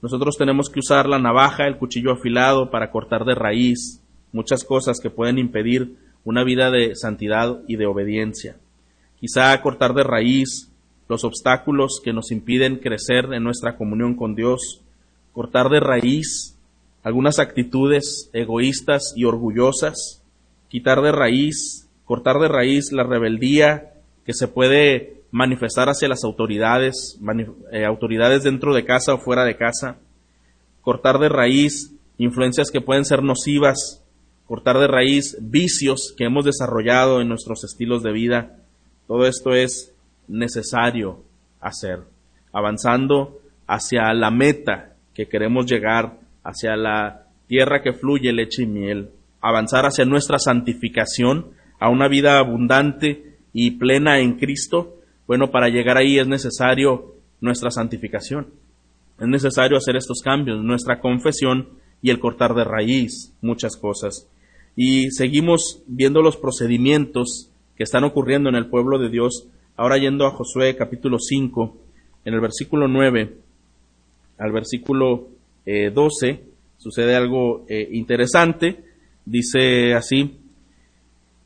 Nosotros 0.00 0.36
tenemos 0.38 0.70
que 0.70 0.78
usar 0.78 1.08
la 1.08 1.18
navaja, 1.18 1.66
el 1.66 1.76
cuchillo 1.76 2.12
afilado 2.12 2.70
para 2.70 2.92
cortar 2.92 3.24
de 3.24 3.34
raíz 3.34 4.00
muchas 4.32 4.62
cosas 4.62 5.00
que 5.02 5.10
pueden 5.10 5.38
impedir 5.38 5.96
una 6.22 6.44
vida 6.44 6.70
de 6.70 6.94
santidad 6.94 7.62
y 7.66 7.74
de 7.74 7.86
obediencia. 7.86 8.58
Quizá 9.18 9.60
cortar 9.60 9.92
de 9.94 10.04
raíz 10.04 10.67
los 11.08 11.24
obstáculos 11.24 12.00
que 12.02 12.12
nos 12.12 12.30
impiden 12.30 12.76
crecer 12.76 13.32
en 13.32 13.42
nuestra 13.42 13.76
comunión 13.76 14.14
con 14.14 14.34
Dios, 14.34 14.82
cortar 15.32 15.68
de 15.68 15.80
raíz 15.80 16.54
algunas 17.02 17.38
actitudes 17.38 18.28
egoístas 18.32 19.14
y 19.16 19.24
orgullosas, 19.24 20.22
quitar 20.68 21.00
de 21.00 21.12
raíz, 21.12 21.88
cortar 22.04 22.38
de 22.38 22.48
raíz 22.48 22.92
la 22.92 23.04
rebeldía 23.04 23.94
que 24.26 24.34
se 24.34 24.48
puede 24.48 25.22
manifestar 25.30 25.88
hacia 25.88 26.08
las 26.08 26.24
autoridades, 26.24 27.18
eh, 27.72 27.84
autoridades 27.84 28.42
dentro 28.42 28.74
de 28.74 28.84
casa 28.84 29.14
o 29.14 29.18
fuera 29.18 29.44
de 29.44 29.56
casa, 29.56 29.96
cortar 30.82 31.18
de 31.18 31.28
raíz 31.28 31.92
influencias 32.18 32.70
que 32.70 32.80
pueden 32.80 33.04
ser 33.04 33.22
nocivas 33.22 34.02
cortar 34.48 34.78
de 34.78 34.88
raíz 34.88 35.36
vicios 35.40 36.14
que 36.16 36.24
hemos 36.24 36.46
desarrollado 36.46 37.20
en 37.20 37.28
nuestros 37.28 37.64
estilos 37.64 38.02
de 38.02 38.12
vida. 38.12 38.56
Todo 39.06 39.26
esto 39.26 39.52
es 39.52 39.92
necesario 40.28 41.22
hacer, 41.60 42.00
avanzando 42.52 43.40
hacia 43.66 44.12
la 44.14 44.30
meta 44.30 44.94
que 45.14 45.26
queremos 45.26 45.66
llegar, 45.66 46.18
hacia 46.44 46.76
la 46.76 47.26
tierra 47.46 47.82
que 47.82 47.92
fluye 47.92 48.32
leche 48.32 48.62
y 48.62 48.66
miel, 48.66 49.10
avanzar 49.40 49.86
hacia 49.86 50.04
nuestra 50.04 50.38
santificación, 50.38 51.52
a 51.80 51.90
una 51.90 52.08
vida 52.08 52.38
abundante 52.38 53.36
y 53.52 53.72
plena 53.72 54.20
en 54.20 54.34
Cristo. 54.34 54.96
Bueno, 55.26 55.50
para 55.50 55.68
llegar 55.68 55.96
ahí 55.96 56.18
es 56.18 56.26
necesario 56.26 57.14
nuestra 57.40 57.70
santificación. 57.70 58.48
Es 59.18 59.26
necesario 59.26 59.76
hacer 59.76 59.96
estos 59.96 60.20
cambios, 60.22 60.62
nuestra 60.62 61.00
confesión 61.00 61.68
y 62.02 62.10
el 62.10 62.20
cortar 62.20 62.54
de 62.54 62.64
raíz 62.64 63.34
muchas 63.40 63.76
cosas. 63.76 64.28
Y 64.76 65.10
seguimos 65.10 65.82
viendo 65.86 66.22
los 66.22 66.36
procedimientos 66.36 67.50
que 67.76 67.82
están 67.82 68.04
ocurriendo 68.04 68.48
en 68.48 68.54
el 68.54 68.66
pueblo 68.66 68.98
de 68.98 69.10
Dios. 69.10 69.48
Ahora 69.78 69.96
yendo 69.96 70.26
a 70.26 70.32
Josué 70.32 70.74
capítulo 70.74 71.20
5, 71.20 71.76
en 72.24 72.34
el 72.34 72.40
versículo 72.40 72.88
9 72.88 73.32
al 74.36 74.50
versículo 74.50 75.28
12, 75.64 76.28
eh, 76.28 76.40
sucede 76.78 77.14
algo 77.14 77.64
eh, 77.68 77.88
interesante. 77.92 78.82
Dice 79.24 79.94
así, 79.94 80.40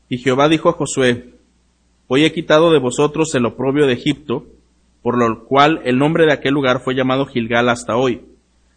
y 0.09 0.17
Jehová 0.17 0.49
dijo 0.49 0.69
a 0.69 0.73
Josué, 0.73 1.35
Hoy 2.07 2.25
he 2.25 2.33
quitado 2.33 2.71
de 2.71 2.79
vosotros 2.79 3.35
el 3.35 3.45
oprobio 3.45 3.85
de 3.85 3.93
Egipto, 3.93 4.47
por 5.03 5.15
lo 5.15 5.45
cual 5.45 5.81
el 5.85 5.99
nombre 5.99 6.25
de 6.25 6.33
aquel 6.33 6.55
lugar 6.55 6.81
fue 6.83 6.95
llamado 6.95 7.27
Gilgal 7.27 7.69
hasta 7.69 7.97
hoy. 7.97 8.23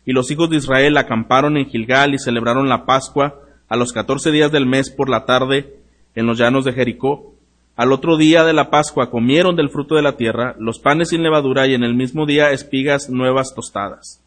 Y 0.05 0.12
los 0.12 0.31
hijos 0.31 0.51
de 0.51 0.57
Israel 0.57 0.99
acamparon 0.99 1.57
en 1.57 1.64
Gilgal 1.64 2.12
y 2.12 2.19
celebraron 2.19 2.69
la 2.69 2.85
Pascua 2.85 3.40
a 3.71 3.77
los 3.77 3.95
catorce 3.95 4.31
días 4.31 4.53
del 4.53 4.66
mes 4.66 4.90
por 4.90 5.09
la 5.09 5.25
tarde 5.25 5.79
en 6.14 6.27
los 6.27 6.37
llanos 6.37 6.66
de 6.66 6.75
Jericó. 6.75 7.36
Al 7.77 7.93
otro 7.93 8.17
día 8.17 8.43
de 8.45 8.55
la 8.55 8.71
Pascua 8.71 9.11
comieron 9.11 9.55
del 9.55 9.69
fruto 9.69 9.97
de 9.97 10.03
la 10.03 10.17
tierra, 10.17 10.57
los 10.59 10.79
panes 10.79 11.11
sin 11.11 11.23
levadura 11.23 11.67
y 11.67 11.75
en 11.75 11.85
el 11.85 11.95
mismo 11.95 12.25
día 12.25 12.51
espigas 12.51 13.11
nuevas 13.11 13.55
tostadas. 13.55 14.25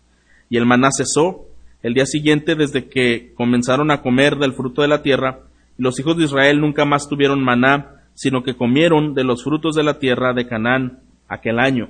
Y 0.51 0.57
el 0.57 0.67
maná 0.67 0.89
cesó 0.95 1.47
el 1.81 1.95
día 1.95 2.05
siguiente 2.05 2.53
desde 2.53 2.89
que 2.89 3.33
comenzaron 3.33 3.89
a 3.89 4.03
comer 4.03 4.35
del 4.35 4.53
fruto 4.53 4.83
de 4.83 4.87
la 4.87 5.01
tierra, 5.01 5.39
y 5.79 5.81
los 5.81 5.99
hijos 5.99 6.15
de 6.17 6.25
Israel 6.25 6.61
nunca 6.61 6.85
más 6.85 7.09
tuvieron 7.09 7.43
maná, 7.43 8.03
sino 8.13 8.43
que 8.43 8.55
comieron 8.55 9.15
de 9.15 9.23
los 9.23 9.43
frutos 9.43 9.73
de 9.75 9.83
la 9.83 9.97
tierra 9.97 10.33
de 10.33 10.45
Canaán 10.45 10.99
aquel 11.27 11.57
año. 11.57 11.89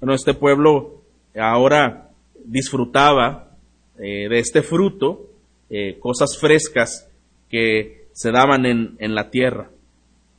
Bueno, 0.00 0.14
este 0.14 0.32
pueblo 0.32 1.02
ahora 1.38 2.08
disfrutaba 2.46 3.50
eh, 3.98 4.28
de 4.30 4.38
este 4.38 4.62
fruto 4.62 5.26
eh, 5.68 5.98
cosas 6.00 6.38
frescas 6.40 7.10
que 7.50 8.06
se 8.12 8.30
daban 8.30 8.64
en, 8.64 8.96
en 9.00 9.14
la 9.14 9.28
tierra, 9.28 9.68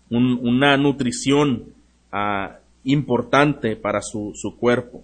una 0.10 0.78
nutrición 0.78 1.66
ah, 2.12 2.58
importante 2.84 3.76
para 3.76 4.02
su, 4.02 4.32
su 4.36 4.58
cuerpo. 4.58 5.04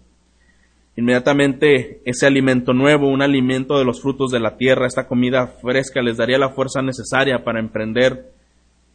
Inmediatamente 0.97 2.01
ese 2.05 2.25
alimento 2.25 2.73
nuevo, 2.73 3.09
un 3.09 3.21
alimento 3.21 3.77
de 3.77 3.85
los 3.85 4.01
frutos 4.01 4.31
de 4.31 4.39
la 4.39 4.55
tierra, 4.55 4.87
esta 4.87 5.07
comida 5.07 5.47
fresca 5.61 6.01
les 6.01 6.17
daría 6.17 6.37
la 6.37 6.49
fuerza 6.49 6.81
necesaria 6.81 7.43
para 7.43 7.59
emprender 7.59 8.31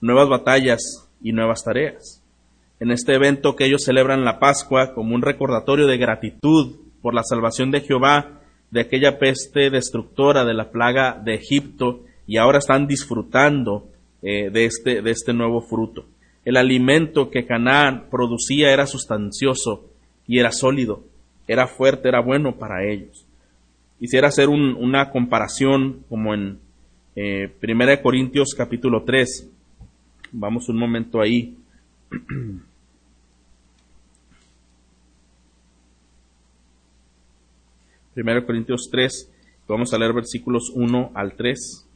nuevas 0.01 0.29
batallas 0.29 1.09
y 1.23 1.33
nuevas 1.33 1.63
tareas. 1.63 2.23
En 2.81 2.91
este 2.91 3.15
evento 3.15 3.55
que 3.55 3.67
ellos 3.67 3.85
celebran 3.85 4.25
la 4.25 4.39
Pascua 4.39 4.95
como 4.95 5.15
un 5.15 5.21
recordatorio 5.21 5.87
de 5.87 5.99
gratitud 5.99 6.77
por 7.03 7.15
la 7.15 7.23
salvación 7.23 7.71
de 7.71 7.83
Jehová 7.83 8.41
de 8.71 8.81
aquella 8.81 9.19
peste 9.19 9.69
destructora 9.69 10.47
de 10.47 10.55
la 10.55 10.71
plaga 10.71 11.21
de 11.23 11.35
Egipto 11.35 12.01
y 12.27 12.39
ahora 12.39 12.59
están 12.59 12.87
disfrutando 12.87 13.90
eh, 14.23 14.51
de, 14.51 14.65
este, 14.65 15.03
de 15.03 15.11
este 15.11 15.33
nuevo 15.33 15.61
fruto. 15.61 16.07
El 16.45 16.57
alimento 16.57 17.31
que 17.31 17.47
Canaán 17.47 18.07
producía 18.11 18.73
era 18.73 18.87
sustancioso 18.87 19.91
y 20.27 20.39
era 20.39 20.53
sólido, 20.53 21.03
era 21.47 21.67
fuerte, 21.67 22.09
era 22.09 22.21
bueno 22.21 22.57
para 22.57 22.87
ellos. 22.87 23.27
Quisiera 23.99 24.29
hacer 24.29 24.49
una 24.49 25.11
comparación 25.11 26.05
como 26.09 26.33
en 26.33 26.59
eh, 27.17 27.53
1 27.63 28.03
Corintios 28.03 28.55
capítulo 28.57 29.05
3. 29.05 29.51
Vamos 30.33 30.69
un 30.71 30.79
momento 30.79 31.21
ahí. 31.21 31.57
1 38.17 38.47
Corintios 38.47 38.89
3, 38.91 39.31
vamos 39.69 39.93
a 39.93 39.99
leer 39.99 40.13
versículos 40.13 40.71
1 40.75 41.13
al 41.15 41.35
3. 41.35 41.87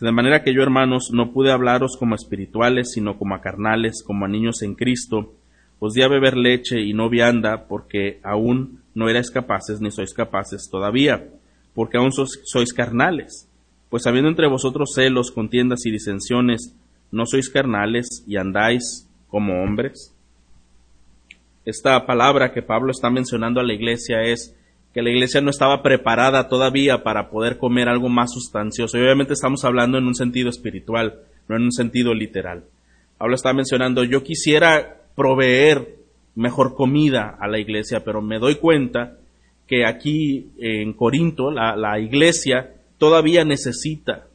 De 0.00 0.12
manera 0.12 0.42
que 0.42 0.54
yo, 0.54 0.62
hermanos, 0.62 1.10
no 1.12 1.30
pude 1.30 1.52
hablaros 1.52 1.96
como 1.98 2.14
espirituales, 2.14 2.92
sino 2.92 3.18
como 3.18 3.34
a 3.34 3.42
carnales, 3.42 4.02
como 4.02 4.24
a 4.24 4.28
niños 4.28 4.62
en 4.62 4.74
Cristo. 4.74 5.34
Os 5.78 5.92
di 5.92 6.02
a 6.02 6.08
beber 6.08 6.36
leche 6.36 6.80
y 6.80 6.94
no 6.94 7.10
vianda, 7.10 7.66
porque 7.68 8.18
aún 8.22 8.80
no 8.94 9.10
erais 9.10 9.30
capaces, 9.30 9.80
ni 9.80 9.90
sois 9.90 10.14
capaces 10.14 10.68
todavía, 10.70 11.28
porque 11.74 11.98
aún 11.98 12.12
sois, 12.12 12.40
sois 12.44 12.72
carnales. 12.72 13.46
Pues 13.90 14.06
habiendo 14.06 14.30
entre 14.30 14.48
vosotros 14.48 14.92
celos, 14.94 15.30
contiendas 15.30 15.84
y 15.84 15.90
disensiones, 15.90 16.74
¿no 17.12 17.26
sois 17.26 17.50
carnales 17.50 18.24
y 18.26 18.36
andáis 18.36 19.06
como 19.28 19.62
hombres? 19.62 20.14
Esta 21.66 22.06
palabra 22.06 22.52
que 22.52 22.62
Pablo 22.62 22.90
está 22.90 23.10
mencionando 23.10 23.60
a 23.60 23.64
la 23.64 23.74
iglesia 23.74 24.22
es 24.22 24.56
que 24.92 25.02
la 25.02 25.10
iglesia 25.10 25.40
no 25.40 25.50
estaba 25.50 25.82
preparada 25.82 26.48
todavía 26.48 27.02
para 27.02 27.30
poder 27.30 27.58
comer 27.58 27.88
algo 27.88 28.08
más 28.08 28.32
sustancioso. 28.32 28.98
Y 28.98 29.02
obviamente 29.02 29.34
estamos 29.34 29.64
hablando 29.64 29.98
en 29.98 30.06
un 30.06 30.14
sentido 30.14 30.50
espiritual, 30.50 31.20
no 31.48 31.56
en 31.56 31.62
un 31.62 31.72
sentido 31.72 32.12
literal. 32.12 32.64
Pablo 33.18 33.34
está 33.34 33.52
mencionando, 33.52 34.02
yo 34.02 34.22
quisiera 34.22 34.96
proveer 35.14 35.96
mejor 36.34 36.74
comida 36.74 37.36
a 37.38 37.46
la 37.48 37.58
iglesia, 37.58 38.02
pero 38.04 38.22
me 38.22 38.38
doy 38.38 38.56
cuenta 38.56 39.18
que 39.66 39.86
aquí 39.86 40.48
en 40.58 40.92
Corinto 40.94 41.50
la, 41.50 42.00
iglesia 42.00 42.72
todavía 42.98 43.44
necesita 43.44 44.26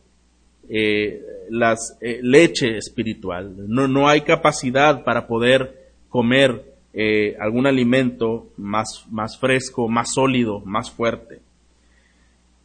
eh, 0.70 1.22
las, 1.50 1.98
eh, 2.00 2.20
leche 2.22 2.78
espiritual. 2.78 3.54
No, 3.68 3.88
no 3.88 4.08
hay 4.08 4.22
capacidad 4.22 5.04
para 5.04 5.28
poder 5.28 5.92
comer 6.10 6.75
eh, 6.98 7.36
algún 7.42 7.68
alimento 7.68 8.48
más, 8.56 9.06
más 9.12 9.38
fresco, 9.38 9.90
más 9.90 10.14
sólido, 10.14 10.62
más 10.62 10.90
fuerte. 10.90 11.42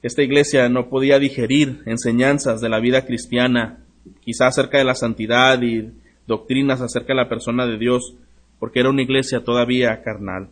Esta 0.02 0.22
iglesia 0.22 0.68
no 0.68 0.88
podía 0.88 1.18
digerir 1.18 1.82
enseñanzas 1.84 2.60
de 2.60 2.68
la 2.68 2.78
vida 2.78 3.04
cristiana, 3.04 3.80
quizá 4.20 4.46
acerca 4.46 4.78
de 4.78 4.84
la 4.84 4.94
santidad 4.94 5.60
y 5.62 5.90
doctrinas 6.28 6.80
acerca 6.80 7.08
de 7.08 7.16
la 7.16 7.28
persona 7.28 7.66
de 7.66 7.76
Dios, 7.76 8.14
porque 8.60 8.78
era 8.78 8.90
una 8.90 9.02
iglesia 9.02 9.42
todavía 9.42 10.00
carnal. 10.04 10.50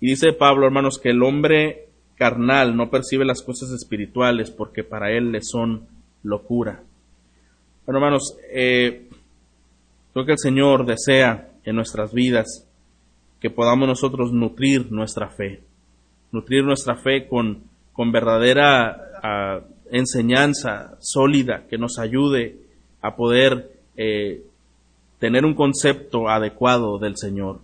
Y 0.00 0.10
dice 0.10 0.32
Pablo, 0.32 0.64
hermanos, 0.64 1.00
que 1.00 1.10
el 1.10 1.24
hombre 1.24 1.88
carnal 2.14 2.76
no 2.76 2.90
percibe 2.90 3.24
las 3.24 3.42
cosas 3.42 3.72
espirituales 3.72 4.52
porque 4.52 4.84
para 4.84 5.10
él 5.10 5.32
le 5.32 5.42
son 5.42 5.88
locura. 6.22 6.80
Bueno, 7.86 7.98
hermanos, 7.98 8.36
eh, 8.52 9.08
creo 10.12 10.24
que 10.24 10.32
el 10.32 10.38
Señor 10.38 10.86
desea 10.86 11.48
en 11.64 11.74
nuestras 11.74 12.14
vidas 12.14 12.63
que 13.44 13.50
podamos 13.50 13.86
nosotros 13.86 14.32
nutrir 14.32 14.90
nuestra 14.90 15.28
fe, 15.28 15.60
nutrir 16.32 16.64
nuestra 16.64 16.96
fe 16.96 17.28
con, 17.28 17.64
con 17.92 18.10
verdadera 18.10 19.20
ah, 19.22 19.60
enseñanza 19.90 20.96
sólida 20.98 21.66
que 21.68 21.76
nos 21.76 21.98
ayude 21.98 22.56
a 23.02 23.14
poder 23.16 23.70
eh, 23.98 24.44
tener 25.18 25.44
un 25.44 25.52
concepto 25.52 26.30
adecuado 26.30 26.98
del 26.98 27.18
Señor. 27.18 27.60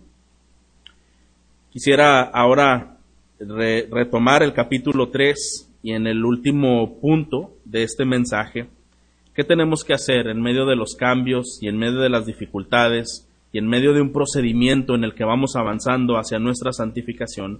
Quisiera 1.71 2.21
ahora 2.25 2.99
retomar 3.39 4.43
el 4.43 4.53
capítulo 4.53 5.09
3 5.09 5.67
y 5.81 5.93
en 5.93 6.05
el 6.05 6.23
último 6.23 6.99
punto 6.99 7.55
de 7.65 7.81
este 7.81 8.05
mensaje, 8.05 8.67
¿qué 9.33 9.43
tenemos 9.43 9.83
que 9.83 9.95
hacer 9.95 10.27
en 10.27 10.43
medio 10.43 10.67
de 10.67 10.75
los 10.75 10.93
cambios 10.93 11.57
y 11.59 11.69
en 11.69 11.79
medio 11.79 12.01
de 12.01 12.09
las 12.09 12.27
dificultades 12.27 13.27
y 13.51 13.57
en 13.57 13.67
medio 13.67 13.93
de 13.93 14.01
un 14.01 14.11
procedimiento 14.11 14.95
en 14.95 15.03
el 15.03 15.13
que 15.13 15.25
vamos 15.25 15.55
avanzando 15.55 16.17
hacia 16.17 16.39
nuestra 16.39 16.71
santificación, 16.71 17.59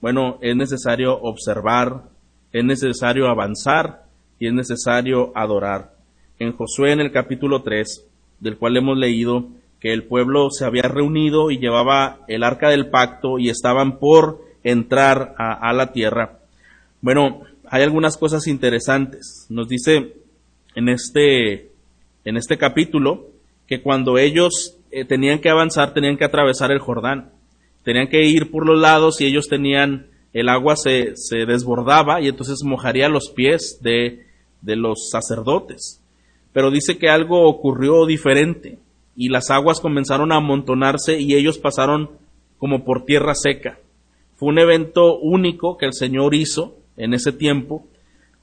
bueno, 0.00 0.38
es 0.40 0.56
necesario 0.56 1.20
observar, 1.20 2.04
es 2.52 2.64
necesario 2.64 3.28
avanzar 3.28 4.04
y 4.38 4.46
es 4.46 4.52
necesario 4.52 5.32
adorar. 5.34 5.94
En 6.38 6.52
Josué 6.52 6.92
en 6.92 7.00
el 7.00 7.12
capítulo 7.12 7.62
3, 7.62 8.06
del 8.40 8.56
cual 8.56 8.76
hemos 8.76 8.96
leído 8.96 9.48
que 9.78 9.92
el 9.92 10.04
pueblo 10.04 10.50
se 10.50 10.64
había 10.64 10.82
reunido 10.82 11.50
y 11.50 11.58
llevaba 11.58 12.20
el 12.28 12.42
arca 12.42 12.70
del 12.70 12.88
pacto 12.88 13.38
y 13.38 13.50
estaban 13.50 13.98
por 13.98 14.40
entrar 14.64 15.34
a, 15.38 15.68
a 15.68 15.72
la 15.72 15.92
tierra. 15.92 16.38
Bueno, 17.02 17.42
hay 17.68 17.82
algunas 17.82 18.16
cosas 18.16 18.46
interesantes. 18.46 19.46
Nos 19.48 19.68
dice 19.68 20.14
en 20.74 20.88
este, 20.88 21.70
en 22.24 22.36
este 22.36 22.58
capítulo 22.58 23.28
que 23.66 23.82
cuando 23.82 24.18
ellos 24.18 24.76
eh, 24.90 25.04
tenían 25.04 25.40
que 25.40 25.50
avanzar, 25.50 25.94
tenían 25.94 26.16
que 26.16 26.24
atravesar 26.24 26.72
el 26.72 26.78
Jordán. 26.78 27.30
Tenían 27.84 28.08
que 28.08 28.24
ir 28.24 28.50
por 28.50 28.66
los 28.66 28.78
lados 28.80 29.20
y 29.20 29.26
ellos 29.26 29.48
tenían, 29.48 30.06
el 30.32 30.48
agua 30.48 30.76
se, 30.76 31.16
se 31.16 31.46
desbordaba 31.46 32.20
y 32.20 32.28
entonces 32.28 32.62
mojaría 32.64 33.08
los 33.08 33.30
pies 33.30 33.80
de, 33.82 34.26
de 34.60 34.76
los 34.76 35.10
sacerdotes. 35.10 36.02
Pero 36.52 36.70
dice 36.70 36.98
que 36.98 37.08
algo 37.08 37.48
ocurrió 37.48 38.06
diferente 38.06 38.78
y 39.16 39.28
las 39.28 39.50
aguas 39.50 39.80
comenzaron 39.80 40.32
a 40.32 40.36
amontonarse 40.36 41.20
y 41.20 41.34
ellos 41.34 41.58
pasaron 41.58 42.10
como 42.58 42.84
por 42.84 43.04
tierra 43.04 43.34
seca. 43.34 43.78
Fue 44.36 44.48
un 44.48 44.58
evento 44.58 45.18
único 45.18 45.76
que 45.76 45.86
el 45.86 45.92
Señor 45.92 46.34
hizo 46.34 46.76
en 46.96 47.14
ese 47.14 47.32
tiempo, 47.32 47.86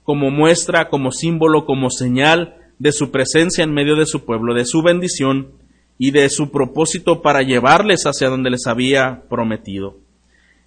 como 0.03 0.31
muestra, 0.31 0.89
como 0.89 1.11
símbolo, 1.11 1.65
como 1.65 1.89
señal 1.89 2.55
de 2.79 2.91
su 2.91 3.11
presencia 3.11 3.63
en 3.63 3.73
medio 3.73 3.95
de 3.95 4.05
su 4.05 4.23
pueblo, 4.23 4.53
de 4.53 4.65
su 4.65 4.81
bendición 4.81 5.51
y 5.97 6.11
de 6.11 6.29
su 6.29 6.51
propósito 6.51 7.21
para 7.21 7.41
llevarles 7.41 8.03
hacia 8.03 8.29
donde 8.29 8.51
les 8.51 8.67
había 8.67 9.23
prometido. 9.29 9.97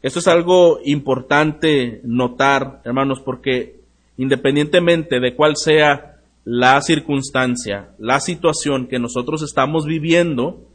Esto 0.03 0.19
es 0.19 0.29
algo 0.29 0.81
importante 0.85 2.01
notar, 2.05 2.81
hermanos, 2.85 3.21
porque 3.21 3.81
independientemente 4.17 5.21
de 5.21 5.35
cuál 5.35 5.57
sea 5.57 6.17
la 6.45 6.81
circunstancia, 6.81 7.91
la 7.99 8.21
situación 8.21 8.87
que 8.87 8.99
nosotros 8.99 9.43
estamos 9.43 9.85
viviendo, 9.85 10.67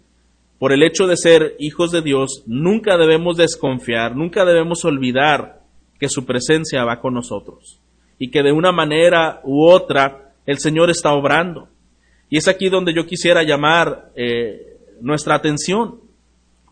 por 0.60 0.72
el 0.72 0.84
hecho 0.84 1.08
de 1.08 1.18
ser 1.18 1.56
hijos 1.60 1.92
de 1.92 2.02
Dios, 2.02 2.44
nunca 2.46 2.98
debemos 2.98 3.38
desconfiar, 3.38 4.16
nunca 4.16 4.46
debemos 4.46 4.86
olvidar 4.86 5.62
que 6.00 6.08
su 6.08 6.26
presencia 6.26 6.84
va 6.86 7.02
con 7.02 7.14
nosotros 7.14 7.80
y 8.18 8.30
que 8.32 8.44
de 8.44 8.52
una 8.52 8.72
manera 8.72 9.42
u 9.44 9.66
otra 9.66 10.34
el 10.46 10.60
Señor 10.60 10.90
está 10.90 11.14
obrando. 11.14 11.68
Y 12.30 12.38
es 12.38 12.48
aquí 12.48 12.70
donde 12.70 12.94
yo 12.94 13.06
quisiera 13.06 13.44
llamar 13.44 14.12
eh, 14.16 14.78
nuestra 15.02 15.36
atención, 15.36 16.00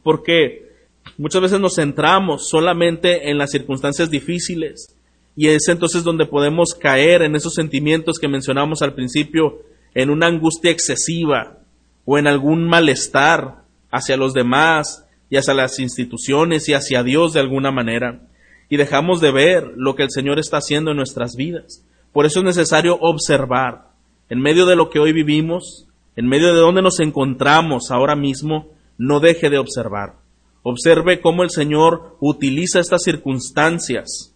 porque 0.04 0.70
muchas 1.18 1.42
veces 1.42 1.60
nos 1.60 1.76
centramos 1.76 2.50
solamente 2.50 3.30
en 3.30 3.38
las 3.38 3.52
circunstancias 3.52 4.10
difíciles 4.10 4.96
y 5.36 5.48
es 5.48 5.68
entonces 5.68 6.04
donde 6.04 6.26
podemos 6.26 6.76
caer 6.76 7.24
en 7.24 7.36
esos 7.36 7.54
sentimientos 7.54 8.20
que 8.20 8.28
mencionamos 8.28 8.82
al 8.82 8.94
principio, 8.94 9.62
en 9.96 10.10
una 10.10 10.28
angustia 10.28 10.72
excesiva 10.72 11.58
o 12.06 12.18
en 12.18 12.28
algún 12.28 12.68
malestar 12.68 13.63
hacia 13.92 14.18
los 14.18 14.34
demás 14.34 15.06
y 15.30 15.38
hacia 15.38 15.54
las 15.54 15.80
instituciones 15.80 16.70
y 16.70 16.74
hacia 16.74 17.04
Dios 17.04 17.34
de 17.34 17.39
alguna 17.39 17.72
manera. 17.72 18.22
Y 18.70 18.78
dejamos 18.78 19.22
de 19.22 19.32
ver 19.32 19.72
lo 19.76 19.96
que 19.96 20.04
el 20.04 20.12
Señor 20.12 20.39
está 20.39 20.58
haciendo 20.58 20.92
en 20.92 20.98
nuestras 20.98 21.36
vidas. 21.36 21.84
Por 22.12 22.26
eso 22.26 22.39
es 22.39 22.46
necesario 22.46 22.98
observar, 23.00 23.92
en 24.34 24.41
medio 24.41 24.65
de 24.65 24.76
lo 24.76 24.89
que 24.89 24.98
hoy 24.98 25.13
vivimos, 25.13 25.86
en 26.15 26.28
medio 26.28 26.56
de 26.56 26.60
donde 26.60 26.82
nos 26.82 27.00
encontramos 27.00 27.91
ahora 27.91 28.15
mismo, 28.15 28.72
no 28.98 29.19
deje 29.19 29.52
de 29.52 29.60
observar. 29.60 30.15
Observe 30.63 31.22
cómo 31.22 31.43
el 31.43 31.52
Señor 31.52 32.17
utiliza 32.19 32.80
estas 32.80 33.04
circunstancias 33.04 34.34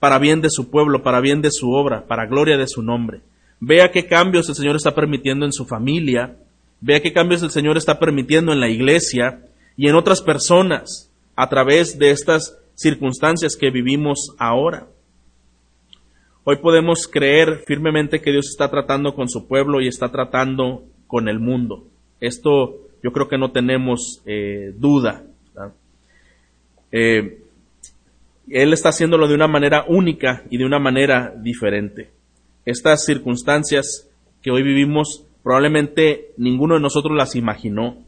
para 0.00 0.18
bien 0.18 0.40
de 0.40 0.48
su 0.48 0.70
pueblo, 0.70 1.02
para 1.02 1.20
bien 1.20 1.42
de 1.42 1.50
su 1.50 1.72
obra, 1.72 2.06
para 2.06 2.24
gloria 2.24 2.56
de 2.56 2.66
su 2.66 2.82
nombre. 2.82 3.20
Vea 3.60 3.90
qué 3.90 4.06
cambios 4.06 4.48
el 4.48 4.54
Señor 4.54 4.76
está 4.76 4.94
permitiendo 4.94 5.44
en 5.44 5.52
su 5.52 5.66
familia, 5.66 6.38
vea 6.80 7.02
qué 7.02 7.12
cambios 7.12 7.42
el 7.42 7.50
Señor 7.50 7.76
está 7.76 7.98
permitiendo 7.98 8.50
en 8.50 8.60
la 8.60 8.70
iglesia 8.70 9.40
y 9.76 9.88
en 9.88 9.94
otras 9.94 10.22
personas 10.22 11.10
a 11.36 11.50
través 11.50 11.98
de 11.98 12.12
estas 12.12 12.56
circunstancias 12.76 13.56
que 13.56 13.68
vivimos 13.68 14.34
ahora. 14.38 14.86
Hoy 16.46 16.56
podemos 16.56 17.08
creer 17.08 17.64
firmemente 17.66 18.20
que 18.20 18.30
Dios 18.30 18.50
está 18.50 18.70
tratando 18.70 19.14
con 19.14 19.30
su 19.30 19.48
pueblo 19.48 19.80
y 19.80 19.88
está 19.88 20.12
tratando 20.12 20.84
con 21.06 21.30
el 21.30 21.40
mundo. 21.40 21.84
Esto 22.20 22.80
yo 23.02 23.12
creo 23.12 23.28
que 23.28 23.38
no 23.38 23.50
tenemos 23.50 24.20
eh, 24.26 24.74
duda. 24.76 25.24
Eh, 26.92 27.40
él 28.50 28.72
está 28.74 28.90
haciéndolo 28.90 29.26
de 29.26 29.34
una 29.34 29.48
manera 29.48 29.86
única 29.88 30.44
y 30.50 30.58
de 30.58 30.66
una 30.66 30.78
manera 30.78 31.34
diferente. 31.34 32.10
Estas 32.66 33.06
circunstancias 33.06 34.10
que 34.42 34.50
hoy 34.50 34.62
vivimos 34.62 35.24
probablemente 35.42 36.32
ninguno 36.36 36.74
de 36.74 36.82
nosotros 36.82 37.16
las 37.16 37.36
imaginó. 37.36 38.04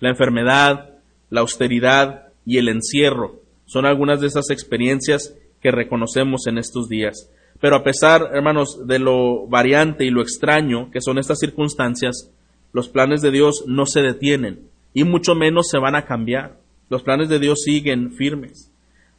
La 0.00 0.10
enfermedad, 0.10 0.90
la 1.30 1.42
austeridad 1.42 2.32
y 2.44 2.58
el 2.58 2.68
encierro 2.68 3.36
son 3.64 3.86
algunas 3.86 4.20
de 4.20 4.26
esas 4.26 4.50
experiencias 4.50 5.36
que 5.60 5.70
reconocemos 5.70 6.46
en 6.46 6.58
estos 6.58 6.88
días. 6.88 7.30
Pero 7.60 7.76
a 7.76 7.82
pesar, 7.82 8.30
hermanos, 8.32 8.86
de 8.86 8.98
lo 8.98 9.46
variante 9.46 10.04
y 10.04 10.10
lo 10.10 10.22
extraño 10.22 10.90
que 10.90 11.00
son 11.00 11.18
estas 11.18 11.38
circunstancias, 11.38 12.30
los 12.72 12.88
planes 12.88 13.22
de 13.22 13.30
Dios 13.30 13.64
no 13.66 13.86
se 13.86 14.00
detienen 14.00 14.60
y 14.94 15.04
mucho 15.04 15.34
menos 15.34 15.68
se 15.68 15.78
van 15.78 15.96
a 15.96 16.04
cambiar. 16.04 16.58
Los 16.88 17.02
planes 17.02 17.28
de 17.28 17.38
Dios 17.38 17.60
siguen 17.64 18.12
firmes. 18.12 18.70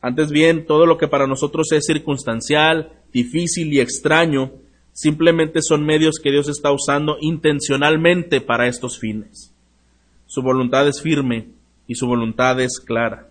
Antes 0.02 0.32
bien, 0.32 0.66
todo 0.66 0.86
lo 0.86 0.98
que 0.98 1.08
para 1.08 1.28
nosotros 1.28 1.72
es 1.72 1.86
circunstancial, 1.86 2.94
difícil 3.12 3.74
y 3.74 3.82
extraño, 3.82 4.54
simplemente 4.94 5.62
son 5.62 5.86
medios 5.86 6.16
que 6.24 6.32
Dios 6.32 6.48
está 6.50 6.72
usando 6.72 7.18
intencionalmente 7.20 8.42
para 8.42 8.68
estos 8.68 8.98
fines. 9.00 9.54
Su 10.26 10.42
voluntad 10.42 10.88
es 10.88 11.02
firme 11.02 11.50
y 11.88 11.96
su 11.96 12.08
voluntad 12.08 12.60
es 12.62 12.80
clara. 12.80 13.30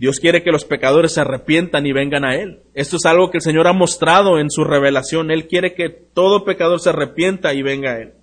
Dios 0.00 0.18
quiere 0.18 0.42
que 0.42 0.50
los 0.50 0.64
pecadores 0.64 1.12
se 1.12 1.20
arrepientan 1.20 1.84
y 1.84 1.92
vengan 1.92 2.24
a 2.24 2.34
Él. 2.34 2.60
Esto 2.72 2.96
es 2.96 3.04
algo 3.04 3.30
que 3.30 3.36
el 3.36 3.42
Señor 3.42 3.66
ha 3.66 3.74
mostrado 3.74 4.40
en 4.40 4.50
su 4.50 4.64
revelación. 4.64 5.30
Él 5.30 5.46
quiere 5.46 5.74
que 5.74 5.90
todo 5.90 6.46
pecador 6.46 6.80
se 6.80 6.88
arrepienta 6.88 7.52
y 7.52 7.60
venga 7.60 7.90
a 7.90 8.00
Él. 8.00 8.14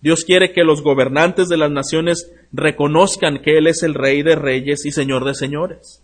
Dios 0.00 0.24
quiere 0.24 0.54
que 0.54 0.64
los 0.64 0.82
gobernantes 0.82 1.50
de 1.50 1.58
las 1.58 1.70
naciones 1.70 2.32
reconozcan 2.50 3.42
que 3.42 3.58
Él 3.58 3.66
es 3.66 3.82
el 3.82 3.92
Rey 3.92 4.22
de 4.22 4.36
Reyes 4.36 4.86
y 4.86 4.90
Señor 4.90 5.26
de 5.26 5.34
Señores. 5.34 6.02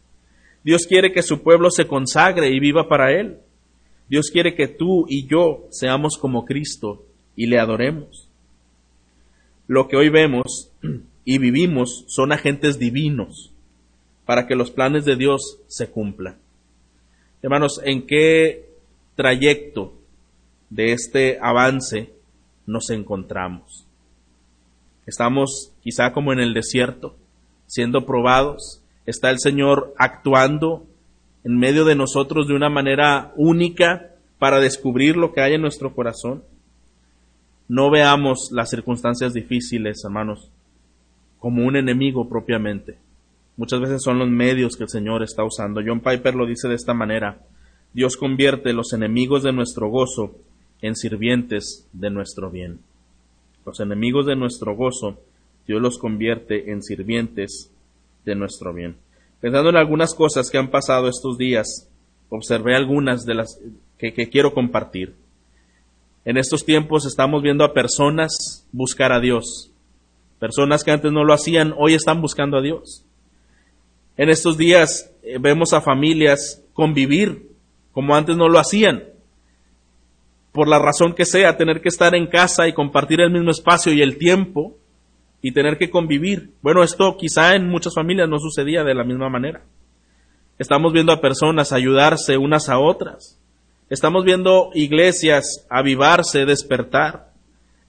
Dios 0.62 0.86
quiere 0.86 1.10
que 1.10 1.22
su 1.22 1.42
pueblo 1.42 1.70
se 1.70 1.86
consagre 1.86 2.50
y 2.50 2.60
viva 2.60 2.86
para 2.86 3.10
Él. 3.18 3.38
Dios 4.10 4.28
quiere 4.30 4.54
que 4.54 4.68
tú 4.68 5.06
y 5.08 5.26
yo 5.26 5.68
seamos 5.70 6.18
como 6.18 6.44
Cristo 6.44 7.06
y 7.34 7.46
le 7.46 7.58
adoremos. 7.58 8.28
Lo 9.68 9.88
que 9.88 9.96
hoy 9.96 10.10
vemos 10.10 10.70
y 11.24 11.38
vivimos 11.38 12.04
son 12.08 12.30
agentes 12.30 12.78
divinos 12.78 13.53
para 14.24 14.46
que 14.46 14.54
los 14.54 14.70
planes 14.70 15.04
de 15.04 15.16
Dios 15.16 15.58
se 15.66 15.90
cumplan. 15.90 16.36
Hermanos, 17.42 17.80
¿en 17.84 18.06
qué 18.06 18.70
trayecto 19.16 19.92
de 20.70 20.92
este 20.92 21.38
avance 21.42 22.10
nos 22.66 22.90
encontramos? 22.90 23.86
Estamos 25.06 25.72
quizá 25.82 26.12
como 26.12 26.32
en 26.32 26.40
el 26.40 26.54
desierto, 26.54 27.14
siendo 27.66 28.06
probados. 28.06 28.80
Está 29.04 29.30
el 29.30 29.38
Señor 29.38 29.94
actuando 29.98 30.86
en 31.44 31.58
medio 31.58 31.84
de 31.84 31.94
nosotros 31.94 32.48
de 32.48 32.54
una 32.54 32.70
manera 32.70 33.32
única 33.36 34.10
para 34.38 34.60
descubrir 34.60 35.16
lo 35.16 35.32
que 35.32 35.42
hay 35.42 35.54
en 35.54 35.60
nuestro 35.60 35.94
corazón. 35.94 36.42
No 37.68 37.90
veamos 37.90 38.50
las 38.52 38.70
circunstancias 38.70 39.34
difíciles, 39.34 40.02
hermanos, 40.04 40.50
como 41.38 41.66
un 41.66 41.76
enemigo 41.76 42.28
propiamente. 42.28 42.98
Muchas 43.56 43.80
veces 43.80 44.02
son 44.02 44.18
los 44.18 44.28
medios 44.28 44.76
que 44.76 44.84
el 44.84 44.88
Señor 44.88 45.22
está 45.22 45.44
usando. 45.44 45.80
John 45.84 46.00
Piper 46.00 46.34
lo 46.34 46.46
dice 46.46 46.68
de 46.68 46.74
esta 46.74 46.92
manera. 46.92 47.38
Dios 47.92 48.16
convierte 48.16 48.72
los 48.72 48.92
enemigos 48.92 49.44
de 49.44 49.52
nuestro 49.52 49.88
gozo 49.88 50.34
en 50.82 50.96
sirvientes 50.96 51.86
de 51.92 52.10
nuestro 52.10 52.50
bien. 52.50 52.80
Los 53.64 53.78
enemigos 53.80 54.26
de 54.26 54.34
nuestro 54.34 54.74
gozo, 54.74 55.18
Dios 55.66 55.80
los 55.80 55.98
convierte 55.98 56.72
en 56.72 56.82
sirvientes 56.82 57.70
de 58.24 58.34
nuestro 58.34 58.74
bien. 58.74 58.96
Pensando 59.40 59.70
en 59.70 59.76
algunas 59.76 60.14
cosas 60.14 60.50
que 60.50 60.58
han 60.58 60.70
pasado 60.70 61.08
estos 61.08 61.38
días, 61.38 61.88
observé 62.30 62.74
algunas 62.74 63.24
de 63.24 63.34
las 63.34 63.60
que, 63.98 64.12
que 64.12 64.28
quiero 64.28 64.52
compartir. 64.52 65.14
En 66.24 66.36
estos 66.36 66.64
tiempos 66.64 67.06
estamos 67.06 67.42
viendo 67.42 67.64
a 67.64 67.72
personas 67.72 68.66
buscar 68.72 69.12
a 69.12 69.20
Dios. 69.20 69.70
Personas 70.40 70.82
que 70.82 70.90
antes 70.90 71.12
no 71.12 71.22
lo 71.22 71.32
hacían, 71.32 71.74
hoy 71.78 71.94
están 71.94 72.20
buscando 72.20 72.56
a 72.56 72.62
Dios. 72.62 73.04
En 74.16 74.30
estos 74.30 74.56
días 74.56 75.10
eh, 75.22 75.38
vemos 75.40 75.72
a 75.72 75.80
familias 75.80 76.62
convivir 76.72 77.54
como 77.92 78.14
antes 78.14 78.36
no 78.36 78.48
lo 78.48 78.58
hacían. 78.58 79.04
Por 80.52 80.68
la 80.68 80.78
razón 80.78 81.14
que 81.14 81.24
sea, 81.24 81.56
tener 81.56 81.80
que 81.80 81.88
estar 81.88 82.14
en 82.14 82.26
casa 82.26 82.68
y 82.68 82.74
compartir 82.74 83.20
el 83.20 83.30
mismo 83.30 83.50
espacio 83.50 83.92
y 83.92 84.02
el 84.02 84.18
tiempo 84.18 84.76
y 85.40 85.52
tener 85.52 85.78
que 85.78 85.90
convivir. 85.90 86.50
Bueno, 86.62 86.82
esto 86.82 87.16
quizá 87.16 87.54
en 87.54 87.68
muchas 87.68 87.94
familias 87.94 88.28
no 88.28 88.38
sucedía 88.38 88.82
de 88.84 88.94
la 88.94 89.04
misma 89.04 89.28
manera. 89.28 89.62
Estamos 90.58 90.92
viendo 90.92 91.12
a 91.12 91.20
personas 91.20 91.72
ayudarse 91.72 92.36
unas 92.36 92.68
a 92.68 92.78
otras. 92.78 93.38
Estamos 93.90 94.24
viendo 94.24 94.70
iglesias 94.74 95.66
avivarse, 95.68 96.46
despertar. 96.46 97.32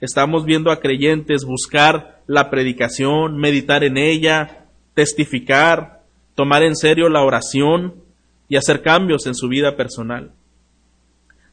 Estamos 0.01 0.45
viendo 0.45 0.71
a 0.71 0.79
creyentes 0.79 1.45
buscar 1.45 2.21
la 2.27 2.49
predicación, 2.49 3.37
meditar 3.37 3.83
en 3.83 3.97
ella, 3.97 4.65
testificar, 4.93 6.01
tomar 6.35 6.63
en 6.63 6.75
serio 6.75 7.09
la 7.09 7.23
oración 7.23 7.95
y 8.47 8.57
hacer 8.57 8.81
cambios 8.81 9.25
en 9.25 9.35
su 9.35 9.47
vida 9.47 9.75
personal. 9.75 10.31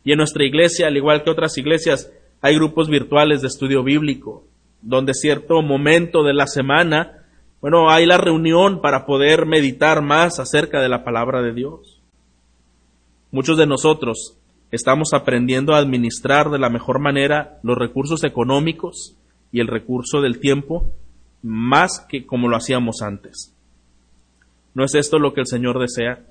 Y 0.04 0.12
en 0.12 0.18
nuestra 0.18 0.44
iglesia, 0.44 0.88
al 0.88 0.96
igual 0.96 1.22
que 1.22 1.30
otras 1.30 1.56
iglesias, 1.56 2.10
hay 2.40 2.56
grupos 2.56 2.88
virtuales 2.88 3.40
de 3.40 3.46
estudio 3.46 3.84
bíblico, 3.84 4.44
donde 4.82 5.14
cierto 5.14 5.62
momento 5.62 6.24
de 6.24 6.34
la 6.34 6.48
semana, 6.48 7.24
bueno, 7.60 7.88
hay 7.88 8.04
la 8.04 8.18
reunión 8.18 8.80
para 8.80 9.06
poder 9.06 9.46
meditar 9.46 10.02
más 10.02 10.40
acerca 10.40 10.80
de 10.80 10.88
la 10.88 11.04
palabra 11.04 11.40
de 11.40 11.54
Dios. 11.54 12.00
Muchos 13.30 13.56
de 13.56 13.66
nosotros 13.66 14.36
estamos 14.72 15.14
aprendiendo 15.14 15.74
a 15.74 15.78
administrar 15.78 16.50
de 16.50 16.58
la 16.58 16.68
mejor 16.68 16.98
manera 16.98 17.60
los 17.62 17.78
recursos 17.78 18.24
económicos 18.24 19.16
y 19.52 19.60
el 19.60 19.68
recurso 19.68 20.20
del 20.20 20.40
tiempo 20.40 20.90
más 21.42 22.04
que 22.08 22.26
como 22.26 22.48
lo 22.48 22.56
hacíamos 22.56 23.02
antes. 23.02 23.54
¿No 24.74 24.84
es 24.84 24.94
esto 24.94 25.18
lo 25.18 25.34
que 25.34 25.40
el 25.40 25.46
Señor 25.46 25.78
desea? 25.78 26.24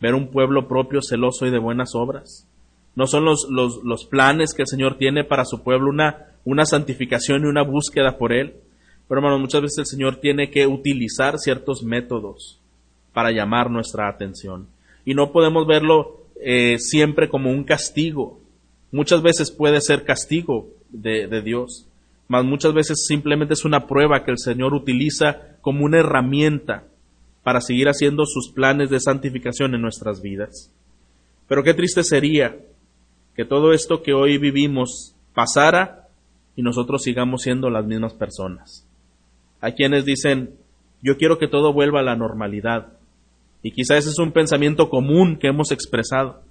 Ver 0.00 0.14
un 0.14 0.28
pueblo 0.28 0.68
propio, 0.68 1.00
celoso 1.02 1.46
y 1.46 1.50
de 1.50 1.58
buenas 1.58 1.94
obras. 1.94 2.48
¿No 2.96 3.06
son 3.06 3.24
los, 3.24 3.46
los, 3.50 4.04
planes 4.06 4.54
que 4.54 4.62
el 4.62 4.68
Señor 4.68 4.98
tiene 4.98 5.22
para 5.22 5.44
su 5.44 5.62
pueblo 5.62 5.88
una, 5.88 6.26
una 6.44 6.64
santificación 6.64 7.42
y 7.42 7.46
una 7.46 7.62
búsqueda 7.62 8.18
por 8.18 8.32
Él? 8.32 8.54
Pero 9.06 9.20
hermanos, 9.20 9.40
muchas 9.40 9.62
veces 9.62 9.78
el 9.78 9.86
Señor 9.86 10.16
tiene 10.16 10.50
que 10.50 10.66
utilizar 10.66 11.38
ciertos 11.38 11.84
métodos 11.84 12.60
para 13.12 13.30
llamar 13.30 13.70
nuestra 13.70 14.08
atención. 14.08 14.66
Y 15.04 15.14
no 15.14 15.30
podemos 15.30 15.66
verlo 15.66 16.22
eh, 16.40 16.78
siempre 16.78 17.28
como 17.28 17.50
un 17.50 17.62
castigo. 17.62 18.40
Muchas 18.90 19.22
veces 19.22 19.52
puede 19.52 19.80
ser 19.80 20.04
castigo 20.04 20.68
de, 20.90 21.28
de 21.28 21.42
Dios, 21.42 21.86
mas 22.26 22.44
muchas 22.44 22.74
veces 22.74 23.04
simplemente 23.06 23.54
es 23.54 23.64
una 23.64 23.86
prueba 23.86 24.24
que 24.24 24.32
el 24.32 24.38
Señor 24.38 24.74
utiliza 24.74 25.56
como 25.60 25.84
una 25.84 26.00
herramienta 26.00 26.84
para 27.48 27.62
seguir 27.62 27.88
haciendo 27.88 28.26
sus 28.26 28.52
planes 28.52 28.90
de 28.90 29.00
santificación 29.00 29.74
en 29.74 29.80
nuestras 29.80 30.20
vidas. 30.20 30.70
Pero 31.46 31.62
qué 31.62 31.72
triste 31.72 32.02
sería 32.02 32.58
que 33.34 33.46
todo 33.46 33.72
esto 33.72 34.02
que 34.02 34.12
hoy 34.12 34.36
vivimos 34.36 35.14
pasara 35.32 36.08
y 36.56 36.60
nosotros 36.60 37.02
sigamos 37.02 37.40
siendo 37.40 37.70
las 37.70 37.86
mismas 37.86 38.12
personas. 38.12 38.86
Hay 39.62 39.72
quienes 39.72 40.04
dicen, 40.04 40.50
yo 41.00 41.16
quiero 41.16 41.38
que 41.38 41.48
todo 41.48 41.72
vuelva 41.72 42.00
a 42.00 42.02
la 42.02 42.16
normalidad. 42.16 42.88
Y 43.62 43.70
quizá 43.70 43.96
ese 43.96 44.10
es 44.10 44.18
un 44.18 44.32
pensamiento 44.32 44.90
común 44.90 45.38
que 45.38 45.48
hemos 45.48 45.72
expresado. 45.72 46.42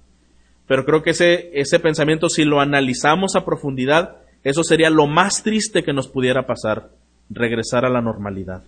Pero 0.66 0.84
creo 0.84 1.04
que 1.04 1.10
ese, 1.10 1.48
ese 1.52 1.78
pensamiento, 1.78 2.28
si 2.28 2.42
lo 2.42 2.60
analizamos 2.60 3.36
a 3.36 3.44
profundidad, 3.44 4.16
eso 4.42 4.64
sería 4.64 4.90
lo 4.90 5.06
más 5.06 5.44
triste 5.44 5.84
que 5.84 5.92
nos 5.92 6.08
pudiera 6.08 6.44
pasar, 6.44 6.90
regresar 7.30 7.84
a 7.84 7.88
la 7.88 8.00
normalidad. 8.00 8.64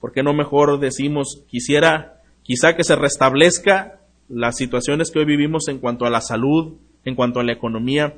¿Por 0.00 0.12
qué 0.12 0.22
no 0.22 0.32
mejor 0.32 0.80
decimos, 0.80 1.42
quisiera, 1.48 2.22
quizá 2.42 2.74
que 2.74 2.84
se 2.84 2.96
restablezca 2.96 4.00
las 4.28 4.56
situaciones 4.56 5.10
que 5.10 5.18
hoy 5.18 5.26
vivimos 5.26 5.68
en 5.68 5.78
cuanto 5.78 6.06
a 6.06 6.10
la 6.10 6.20
salud, 6.20 6.74
en 7.04 7.14
cuanto 7.14 7.40
a 7.40 7.44
la 7.44 7.52
economía, 7.52 8.14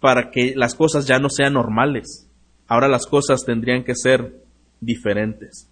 para 0.00 0.30
que 0.30 0.54
las 0.56 0.74
cosas 0.74 1.06
ya 1.06 1.18
no 1.18 1.28
sean 1.28 1.52
normales. 1.52 2.26
Ahora 2.66 2.88
las 2.88 3.06
cosas 3.06 3.44
tendrían 3.44 3.84
que 3.84 3.94
ser 3.94 4.42
diferentes. 4.80 5.68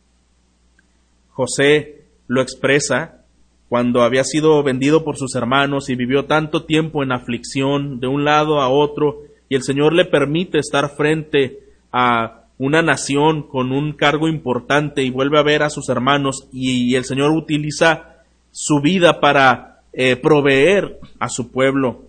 José 1.30 2.02
lo 2.26 2.42
expresa 2.42 3.24
cuando 3.68 4.02
había 4.02 4.24
sido 4.24 4.62
vendido 4.62 5.04
por 5.04 5.16
sus 5.16 5.34
hermanos 5.34 5.88
y 5.90 5.94
vivió 5.94 6.26
tanto 6.26 6.64
tiempo 6.64 7.02
en 7.02 7.12
aflicción 7.12 8.00
de 8.00 8.06
un 8.06 8.24
lado 8.24 8.60
a 8.60 8.68
otro 8.68 9.22
y 9.48 9.54
el 9.54 9.62
Señor 9.62 9.92
le 9.92 10.04
permite 10.04 10.58
estar 10.58 10.96
frente 10.96 11.60
a 11.92 12.37
una 12.58 12.82
nación 12.82 13.44
con 13.44 13.70
un 13.70 13.92
cargo 13.92 14.28
importante 14.28 15.04
y 15.04 15.10
vuelve 15.10 15.38
a 15.38 15.44
ver 15.44 15.62
a 15.62 15.70
sus 15.70 15.88
hermanos 15.88 16.48
y, 16.52 16.96
el 16.96 17.04
Señor 17.04 17.30
utiliza 17.30 18.16
su 18.50 18.80
vida 18.80 19.20
para 19.20 19.82
eh, 19.92 20.16
proveer 20.16 20.98
a 21.20 21.28
su 21.28 21.52
pueblo. 21.52 22.06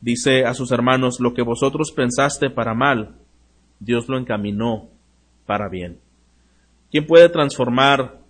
Dice 0.00 0.44
a 0.44 0.54
sus 0.54 0.70
hermanos, 0.70 1.18
lo 1.18 1.34
que 1.34 1.42
vosotros 1.42 1.90
pensaste 1.90 2.50
para 2.50 2.72
mal, 2.72 3.16
Dios 3.80 4.08
lo 4.08 4.16
encaminó 4.16 4.88
para 5.44 5.68
bien. 5.68 5.98
¿Quién 6.92 7.06
puede 7.06 7.28
transformar 7.28 8.20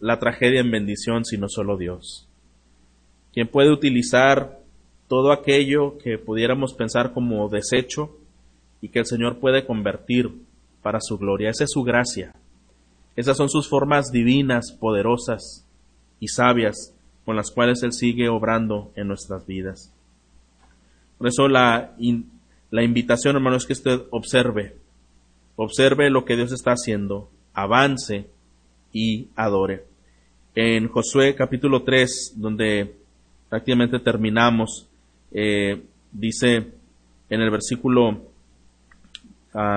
la 0.00 0.18
tragedia 0.18 0.60
en 0.60 0.70
bendición 0.70 1.24
sino 1.24 1.48
solo 1.48 1.78
Dios? 1.78 2.28
¿Quién 3.32 3.48
puede 3.48 3.72
utilizar 3.72 4.58
todo 5.08 5.32
aquello 5.32 5.96
que 5.96 6.18
pudiéramos 6.18 6.74
pensar 6.74 7.12
como 7.14 7.48
desecho 7.48 8.18
y 8.82 8.90
que 8.90 8.98
el 8.98 9.06
Señor 9.06 9.38
puede 9.38 9.64
convertir 9.64 10.30
para 10.82 11.00
su 11.00 11.18
gloria. 11.18 11.50
Esa 11.50 11.64
es 11.64 11.70
su 11.72 11.82
gracia. 11.82 12.34
Esas 13.16 13.36
son 13.36 13.50
sus 13.50 13.68
formas 13.68 14.12
divinas, 14.12 14.72
poderosas 14.72 15.64
y 16.20 16.28
sabias 16.28 16.94
con 17.24 17.36
las 17.36 17.50
cuales 17.50 17.82
Él 17.82 17.92
sigue 17.92 18.28
obrando 18.28 18.92
en 18.94 19.08
nuestras 19.08 19.46
vidas. 19.46 19.92
Por 21.18 21.26
eso 21.26 21.48
la, 21.48 21.96
la 22.70 22.82
invitación, 22.82 23.36
hermano, 23.36 23.56
es 23.56 23.66
que 23.66 23.72
usted 23.72 24.02
observe, 24.10 24.76
observe 25.56 26.10
lo 26.10 26.24
que 26.24 26.36
Dios 26.36 26.52
está 26.52 26.72
haciendo, 26.72 27.28
avance 27.54 28.28
y 28.92 29.28
adore. 29.34 29.84
En 30.54 30.88
Josué 30.88 31.34
capítulo 31.34 31.82
3, 31.82 32.34
donde 32.36 32.94
prácticamente 33.48 33.98
terminamos, 33.98 34.86
eh, 35.32 35.82
dice 36.12 36.72
en 37.30 37.40
el 37.40 37.50
versículo 37.50 38.22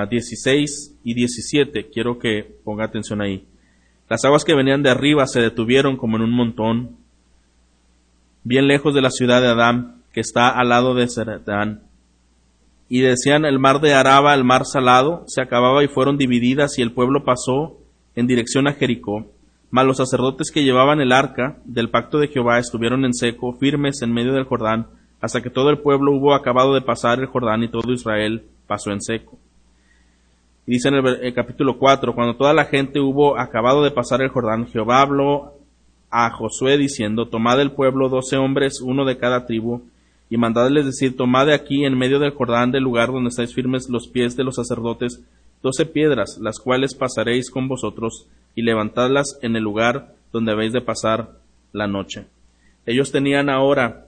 16 0.10 1.00
y 1.04 1.14
17, 1.14 1.90
quiero 1.92 2.20
que 2.20 2.44
ponga 2.64 2.86
atención 2.86 3.22
ahí. 3.22 3.48
Las 4.10 4.24
aguas 4.26 4.44
que 4.44 4.56
venían 4.56 4.84
de 4.84 4.90
arriba 4.90 5.26
se 5.26 5.42
detuvieron 5.42 5.98
como 5.98 6.18
en 6.18 6.24
un 6.24 6.36
montón, 6.36 6.98
bien 8.44 8.68
lejos 8.68 8.94
de 8.94 9.02
la 9.02 9.10
ciudad 9.10 9.42
de 9.42 9.48
Adán, 9.48 10.04
que 10.14 10.22
está 10.22 10.50
al 10.50 10.70
lado 10.70 10.94
de 10.94 11.08
Zeretán. 11.08 11.84
Y 12.90 13.00
decían 13.00 13.46
el 13.46 13.58
mar 13.58 13.80
de 13.80 13.94
Araba, 13.94 14.34
el 14.34 14.44
mar 14.44 14.66
salado, 14.66 15.24
se 15.28 15.42
acababa 15.42 15.84
y 15.84 15.88
fueron 15.88 16.18
divididas 16.18 16.78
y 16.78 16.82
el 16.82 16.92
pueblo 16.92 17.24
pasó 17.24 17.78
en 18.16 18.28
dirección 18.28 18.68
a 18.68 18.74
Jericó. 18.74 19.32
Mas 19.70 19.86
los 19.86 19.98
sacerdotes 19.98 20.52
que 20.52 20.66
llevaban 20.66 21.00
el 21.00 21.14
arca 21.14 21.58
del 21.64 21.90
pacto 21.90 22.20
de 22.20 22.28
Jehová 22.28 22.60
estuvieron 22.60 23.06
en 23.06 23.14
seco, 23.14 23.54
firmes 23.54 24.02
en 24.02 24.12
medio 24.12 24.34
del 24.34 24.44
Jordán, 24.44 24.88
hasta 25.22 25.42
que 25.42 25.50
todo 25.50 25.70
el 25.70 25.80
pueblo 25.80 26.12
hubo 26.12 26.36
acabado 26.36 26.74
de 26.74 26.82
pasar 26.82 27.20
el 27.20 27.28
Jordán 27.28 27.64
y 27.64 27.70
todo 27.70 27.94
Israel 27.94 28.44
pasó 28.68 28.92
en 28.92 29.02
seco. 29.02 29.40
Dice 30.66 30.90
en 30.90 30.96
el, 30.96 31.34
capítulo 31.34 31.78
4, 31.78 32.14
cuando 32.14 32.36
toda 32.36 32.54
la 32.54 32.66
gente 32.66 33.00
hubo 33.00 33.38
acabado 33.40 33.84
de 33.84 33.92
pasar 33.92 34.22
el 34.22 34.30
Jordán, 34.30 34.68
Jehová 34.68 35.02
habló 35.02 35.54
a 36.12 36.30
Josué 36.30 36.78
diciendo, 36.78 37.28
tomad 37.28 37.58
del 37.58 37.72
pueblo 37.72 38.10
doce 38.10 38.38
hombres, 38.38 38.80
uno 38.80 39.04
de 39.06 39.18
cada 39.18 39.48
tribu, 39.48 39.82
y 40.30 40.38
mandadles 40.38 40.86
decir, 40.86 41.18
tomad 41.18 41.48
de 41.48 41.56
aquí 41.56 41.84
en 41.84 41.98
medio 41.98 42.20
del 42.20 42.32
Jordán 42.32 42.72
del 42.72 42.84
lugar 42.84 43.12
donde 43.12 43.30
estáis 43.30 43.56
firmes 43.56 43.90
los 43.90 44.08
pies 44.08 44.36
de 44.38 44.44
los 44.44 44.56
sacerdotes, 44.56 45.24
doce 45.64 45.86
piedras, 45.86 46.38
las 46.40 46.60
cuales 46.60 46.94
pasaréis 46.94 47.50
con 47.50 47.68
vosotros, 47.68 48.28
y 48.56 48.62
levantadlas 48.62 49.40
en 49.42 49.56
el 49.56 49.64
lugar 49.64 50.14
donde 50.32 50.52
habéis 50.52 50.74
de 50.74 50.82
pasar 50.82 51.32
la 51.74 51.88
noche. 51.88 52.26
Ellos 52.86 53.12
tenían 53.12 53.50
ahora 53.50 54.06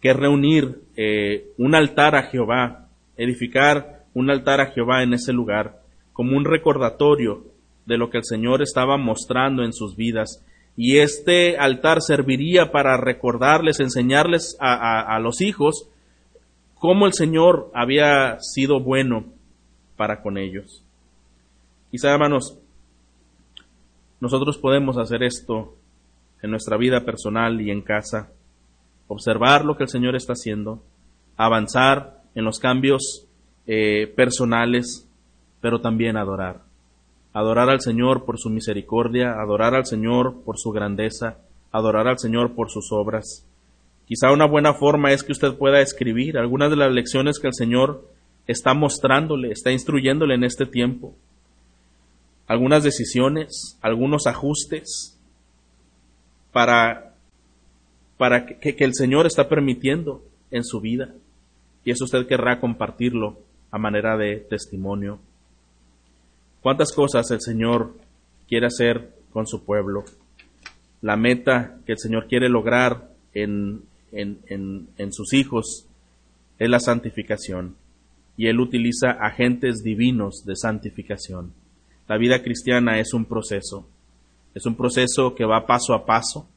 que 0.00 0.14
reunir 0.14 0.80
eh, 0.96 1.50
un 1.58 1.74
altar 1.74 2.16
a 2.16 2.22
Jehová, 2.22 2.88
edificar 3.16 3.99
un 4.14 4.30
altar 4.30 4.60
a 4.60 4.72
Jehová 4.72 5.02
en 5.02 5.14
ese 5.14 5.32
lugar, 5.32 5.82
como 6.12 6.36
un 6.36 6.44
recordatorio 6.44 7.44
de 7.86 7.98
lo 7.98 8.10
que 8.10 8.18
el 8.18 8.24
Señor 8.24 8.62
estaba 8.62 8.96
mostrando 8.96 9.62
en 9.64 9.72
sus 9.72 9.96
vidas. 9.96 10.44
Y 10.76 10.98
este 10.98 11.58
altar 11.58 12.00
serviría 12.00 12.70
para 12.70 12.96
recordarles, 12.96 13.80
enseñarles 13.80 14.56
a, 14.60 15.14
a 15.14 15.18
los 15.20 15.40
hijos 15.40 15.88
cómo 16.74 17.06
el 17.06 17.12
Señor 17.12 17.70
había 17.74 18.38
sido 18.40 18.80
bueno 18.80 19.26
para 19.96 20.22
con 20.22 20.38
ellos. 20.38 20.82
Quizá, 21.90 22.12
hermanos, 22.12 22.58
nosotros 24.20 24.58
podemos 24.58 24.96
hacer 24.96 25.22
esto 25.22 25.74
en 26.42 26.50
nuestra 26.50 26.76
vida 26.76 27.04
personal 27.04 27.60
y 27.60 27.70
en 27.70 27.82
casa, 27.82 28.30
observar 29.08 29.64
lo 29.64 29.76
que 29.76 29.82
el 29.84 29.88
Señor 29.88 30.14
está 30.14 30.32
haciendo, 30.32 30.82
avanzar 31.36 32.22
en 32.34 32.44
los 32.44 32.58
cambios 32.58 33.26
eh, 33.72 34.12
personales, 34.16 35.08
pero 35.60 35.80
también 35.80 36.16
adorar. 36.16 36.62
Adorar 37.32 37.70
al 37.70 37.80
Señor 37.80 38.24
por 38.24 38.36
su 38.36 38.50
misericordia, 38.50 39.40
adorar 39.40 39.76
al 39.76 39.86
Señor 39.86 40.42
por 40.44 40.58
su 40.58 40.72
grandeza, 40.72 41.36
adorar 41.70 42.08
al 42.08 42.18
Señor 42.18 42.56
por 42.56 42.68
sus 42.68 42.90
obras. 42.90 43.46
Quizá 44.06 44.32
una 44.32 44.46
buena 44.46 44.74
forma 44.74 45.12
es 45.12 45.22
que 45.22 45.30
usted 45.30 45.54
pueda 45.54 45.80
escribir 45.80 46.36
algunas 46.36 46.70
de 46.70 46.78
las 46.78 46.90
lecciones 46.90 47.38
que 47.38 47.46
el 47.46 47.54
Señor 47.54 48.08
está 48.48 48.74
mostrándole, 48.74 49.52
está 49.52 49.70
instruyéndole 49.70 50.34
en 50.34 50.42
este 50.42 50.66
tiempo 50.66 51.14
algunas 52.48 52.82
decisiones, 52.82 53.78
algunos 53.82 54.26
ajustes 54.26 55.16
para, 56.50 57.14
para 58.18 58.46
que, 58.46 58.74
que 58.74 58.84
el 58.84 58.94
Señor 58.94 59.26
está 59.26 59.48
permitiendo 59.48 60.24
en 60.50 60.64
su 60.64 60.80
vida. 60.80 61.14
Y 61.84 61.92
eso 61.92 62.06
usted 62.06 62.26
querrá 62.26 62.58
compartirlo 62.58 63.38
a 63.70 63.78
manera 63.78 64.16
de 64.16 64.36
testimonio. 64.36 65.18
¿Cuántas 66.60 66.92
cosas 66.92 67.30
el 67.30 67.40
Señor 67.40 67.94
quiere 68.48 68.66
hacer 68.66 69.14
con 69.32 69.46
su 69.46 69.64
pueblo? 69.64 70.04
La 71.00 71.16
meta 71.16 71.78
que 71.86 71.92
el 71.92 71.98
Señor 71.98 72.26
quiere 72.28 72.48
lograr 72.48 73.10
en, 73.32 73.82
en, 74.12 74.40
en, 74.46 74.88
en 74.98 75.12
sus 75.12 75.32
hijos 75.32 75.86
es 76.58 76.68
la 76.68 76.80
santificación. 76.80 77.76
Y 78.36 78.48
Él 78.48 78.60
utiliza 78.60 79.10
agentes 79.10 79.82
divinos 79.82 80.44
de 80.44 80.56
santificación. 80.56 81.52
La 82.08 82.18
vida 82.18 82.42
cristiana 82.42 82.98
es 82.98 83.14
un 83.14 83.24
proceso. 83.24 83.86
Es 84.54 84.66
un 84.66 84.74
proceso 84.74 85.34
que 85.34 85.44
va 85.44 85.66
paso 85.66 85.94
a 85.94 86.04
paso, 86.04 86.48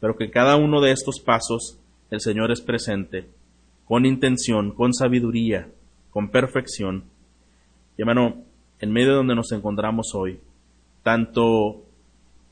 pero 0.00 0.16
que 0.16 0.30
cada 0.30 0.56
uno 0.56 0.80
de 0.80 0.92
estos 0.92 1.20
pasos 1.20 1.78
el 2.10 2.20
Señor 2.20 2.50
es 2.50 2.60
presente, 2.60 3.28
con 3.84 4.06
intención, 4.06 4.72
con 4.72 4.92
sabiduría, 4.92 5.68
con 6.10 6.30
perfección. 6.30 7.04
Y 7.96 8.02
hermano, 8.02 8.42
en 8.80 8.92
medio 8.92 9.10
de 9.10 9.16
donde 9.16 9.34
nos 9.34 9.52
encontramos 9.52 10.12
hoy, 10.14 10.40
tanto 11.02 11.82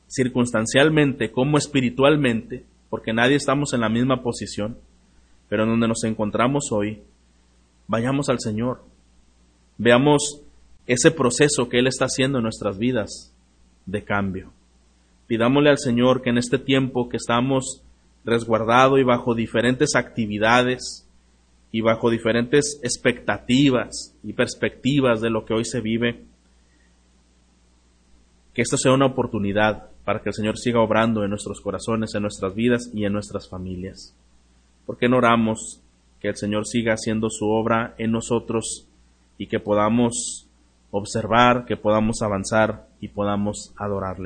circunstancialmente 0.07 1.31
como 1.31 1.57
espiritualmente, 1.57 2.65
porque 2.89 3.13
nadie 3.13 3.35
estamos 3.35 3.73
en 3.73 3.81
la 3.81 3.89
misma 3.89 4.21
posición, 4.21 4.77
pero 5.49 5.63
en 5.63 5.69
donde 5.69 5.87
nos 5.87 6.03
encontramos 6.03 6.71
hoy, 6.71 7.01
vayamos 7.87 8.29
al 8.29 8.39
Señor. 8.39 8.83
Veamos 9.77 10.41
ese 10.85 11.11
proceso 11.11 11.69
que 11.69 11.79
Él 11.79 11.87
está 11.87 12.05
haciendo 12.05 12.39
en 12.39 12.43
nuestras 12.43 12.77
vidas 12.77 13.33
de 13.85 14.03
cambio. 14.03 14.51
Pidámosle 15.27 15.69
al 15.69 15.77
Señor 15.77 16.21
que 16.21 16.29
en 16.29 16.37
este 16.37 16.57
tiempo 16.57 17.09
que 17.09 17.17
estamos 17.17 17.83
resguardados 18.23 18.99
y 18.99 19.03
bajo 19.03 19.35
diferentes 19.35 19.95
actividades 19.95 21.06
y 21.71 21.81
bajo 21.81 22.09
diferentes 22.09 22.79
expectativas 22.83 24.15
y 24.23 24.33
perspectivas 24.33 25.21
de 25.21 25.29
lo 25.29 25.45
que 25.45 25.53
hoy 25.53 25.65
se 25.65 25.81
vive, 25.81 26.23
que 28.53 28.61
esto 28.61 28.77
sea 28.77 28.93
una 28.93 29.05
oportunidad 29.05 29.89
para 30.05 30.21
que 30.21 30.29
el 30.29 30.33
Señor 30.35 30.57
siga 30.57 30.81
obrando 30.81 31.23
en 31.23 31.29
nuestros 31.29 31.61
corazones, 31.61 32.15
en 32.15 32.21
nuestras 32.21 32.55
vidas 32.55 32.89
y 32.93 33.05
en 33.05 33.13
nuestras 33.13 33.49
familias. 33.49 34.15
¿Por 34.85 34.97
qué 34.97 35.09
no 35.09 35.17
oramos 35.17 35.81
que 36.19 36.29
el 36.29 36.35
Señor 36.35 36.65
siga 36.65 36.93
haciendo 36.93 37.29
su 37.29 37.49
obra 37.49 37.93
en 37.97 38.11
nosotros 38.11 38.87
y 39.37 39.47
que 39.47 39.59
podamos 39.59 40.47
observar, 40.91 41.65
que 41.65 41.77
podamos 41.77 42.21
avanzar 42.21 42.87
y 42.99 43.09
podamos 43.09 43.73
adorarle. 43.77 44.25